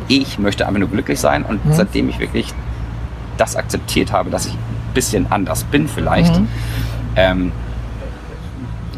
[0.08, 1.44] ich möchte einfach nur glücklich sein.
[1.44, 1.72] Und mhm.
[1.72, 2.52] seitdem ich wirklich
[3.36, 6.48] das akzeptiert habe, dass ich ein bisschen anders bin vielleicht, mhm.
[7.16, 7.52] ähm,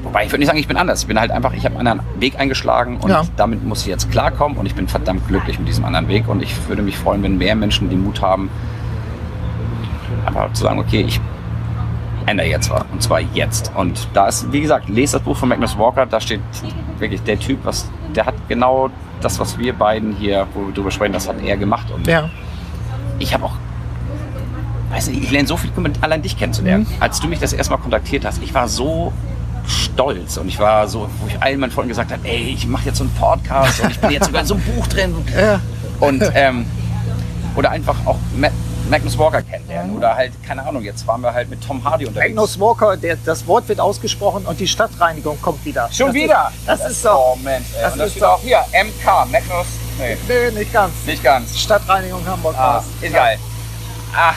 [0.03, 1.03] Wobei ich würde nicht sagen, ich bin anders.
[1.03, 3.23] Ich bin halt einfach, ich habe einen anderen Weg eingeschlagen und ja.
[3.37, 6.43] damit muss ich jetzt klarkommen und ich bin verdammt glücklich mit diesem anderen Weg und
[6.43, 8.49] ich würde mich freuen, wenn mehr Menschen den Mut haben,
[10.37, 11.21] einfach zu sagen, okay, ich
[12.27, 13.73] ändere jetzt was und zwar jetzt.
[13.75, 16.41] Und da ist, wie gesagt, lest das Buch von Magnus Walker, da steht
[16.99, 20.91] wirklich der Typ, was, der hat genau das, was wir beiden hier, wo wir drüber
[20.91, 21.91] sprechen, das hat er gemacht.
[21.91, 22.31] Und ja.
[23.19, 23.55] ich habe auch,
[24.91, 25.71] weiß nicht, ich lerne so viel,
[26.01, 26.87] allein dich kennenzulernen.
[26.89, 27.03] Mhm.
[27.03, 29.13] Als du mich das erstmal kontaktiert hast, ich war so
[29.67, 32.87] stolz und ich war so, wo ich allen meinen Freunden gesagt habe, ey, ich mache
[32.87, 35.15] jetzt so einen Podcast und ich bin jetzt sogar in so einem Buch drin.
[35.37, 35.61] Ja.
[36.01, 36.65] Und ähm,
[37.57, 38.17] oder einfach auch
[38.91, 39.97] Magnus Walker kennenlernen.
[39.97, 42.35] Oder halt, keine Ahnung, jetzt waren wir halt mit Tom Hardy unterwegs.
[42.35, 45.89] Magnus Walker, der, das Wort wird ausgesprochen und die Stadtreinigung kommt wieder.
[45.93, 46.53] Schon das wieder?
[46.59, 47.35] Ist, das, das, ist doch.
[47.35, 47.83] Oh Mensch, ey.
[47.83, 49.67] Das und das ist doch hier, MK, Magnus.
[49.99, 50.17] Nee.
[50.27, 50.93] nee, nicht ganz.
[51.07, 51.57] Nicht ganz.
[51.57, 52.57] Stadtreinigung Hamburg.
[52.59, 53.39] Ah, ist geil.
[54.13, 54.37] Ach,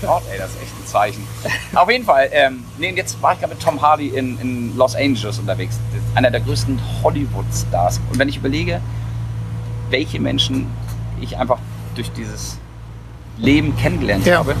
[0.00, 1.26] Gott, ey, das ist echt ein Zeichen.
[1.74, 4.94] Auf jeden Fall, ähm, nee, jetzt war ich gerade mit Tom Hardy in, in Los
[4.94, 5.80] Angeles unterwegs.
[6.14, 8.00] Einer der größten Hollywood-Stars.
[8.10, 8.80] Und wenn ich überlege,
[9.90, 10.68] welche Menschen
[11.20, 11.58] ich einfach
[11.96, 12.58] durch dieses
[13.38, 14.38] Leben kennengelernt ja.
[14.38, 14.54] habe.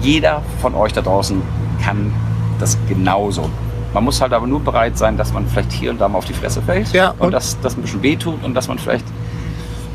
[0.00, 1.42] Jeder von euch da draußen
[1.82, 2.12] kann
[2.58, 3.48] das genauso.
[3.94, 6.26] Man muss halt aber nur bereit sein, dass man vielleicht hier und da mal auf
[6.26, 9.06] die Fresse fällt ja, und, und dass das ein bisschen wehtut und dass man vielleicht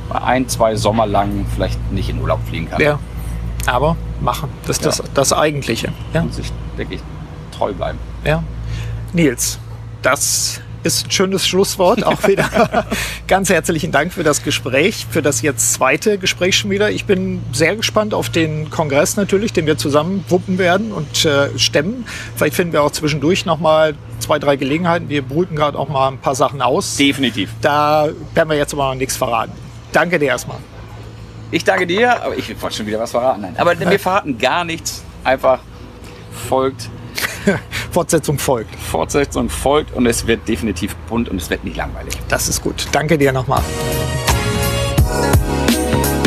[0.09, 2.81] ein, zwei Sommer lang vielleicht nicht in Urlaub fliegen kann.
[2.81, 2.99] Ja,
[3.67, 4.49] aber machen.
[4.65, 4.89] Das ist ja.
[4.89, 5.93] das, das Eigentliche.
[6.13, 6.21] Ja.
[6.21, 7.01] Und sich wirklich
[7.51, 7.99] treu bleiben.
[8.25, 8.43] Ja.
[9.13, 9.59] Nils,
[10.01, 12.03] das ist ein schönes Schlusswort.
[12.03, 12.85] Auch wieder
[13.27, 16.91] ganz herzlichen Dank für das Gespräch, für das jetzt zweite Gespräch schon wieder.
[16.91, 21.57] Ich bin sehr gespannt auf den Kongress natürlich, den wir zusammen wuppen werden und äh,
[21.57, 22.05] stemmen.
[22.35, 25.09] Vielleicht finden wir auch zwischendurch noch mal zwei, drei Gelegenheiten.
[25.09, 26.97] Wir brüten gerade auch mal ein paar Sachen aus.
[26.97, 27.49] Definitiv.
[27.61, 29.53] Da werden wir jetzt aber noch nichts verraten.
[29.91, 30.57] Danke dir erstmal.
[31.51, 33.41] Ich danke dir, aber ich wollte schon wieder was verraten.
[33.41, 33.55] Nein.
[33.57, 35.03] Aber wir verraten gar nichts.
[35.23, 35.59] Einfach
[36.49, 36.89] folgt
[37.91, 38.73] Fortsetzung folgt.
[38.75, 42.13] Fortsetzung folgt und es wird definitiv bunt und es wird nicht langweilig.
[42.29, 42.87] Das ist gut.
[42.91, 43.61] Danke dir nochmal.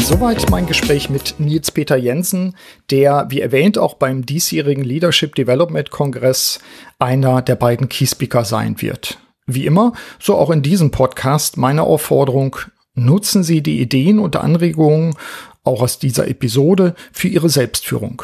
[0.03, 2.55] Soweit mein Gespräch mit Nils Peter Jensen,
[2.91, 6.59] der, wie erwähnt, auch beim diesjährigen Leadership Development Kongress
[6.99, 9.19] einer der beiden Keyspeaker sein wird.
[9.47, 12.57] Wie immer, so auch in diesem Podcast meine Aufforderung,
[12.95, 15.17] nutzen Sie die Ideen und Anregungen
[15.65, 18.23] auch aus dieser Episode für Ihre Selbstführung.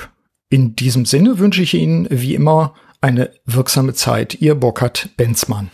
[0.51, 4.41] In diesem Sinne wünsche ich Ihnen wie immer eine wirksame Zeit.
[4.41, 5.71] Ihr Burkhard Benzmann.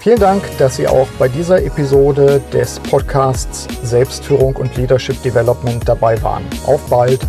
[0.00, 6.22] Vielen Dank, dass Sie auch bei dieser Episode des Podcasts Selbstführung und Leadership Development dabei
[6.22, 6.44] waren.
[6.66, 7.20] Auf bald!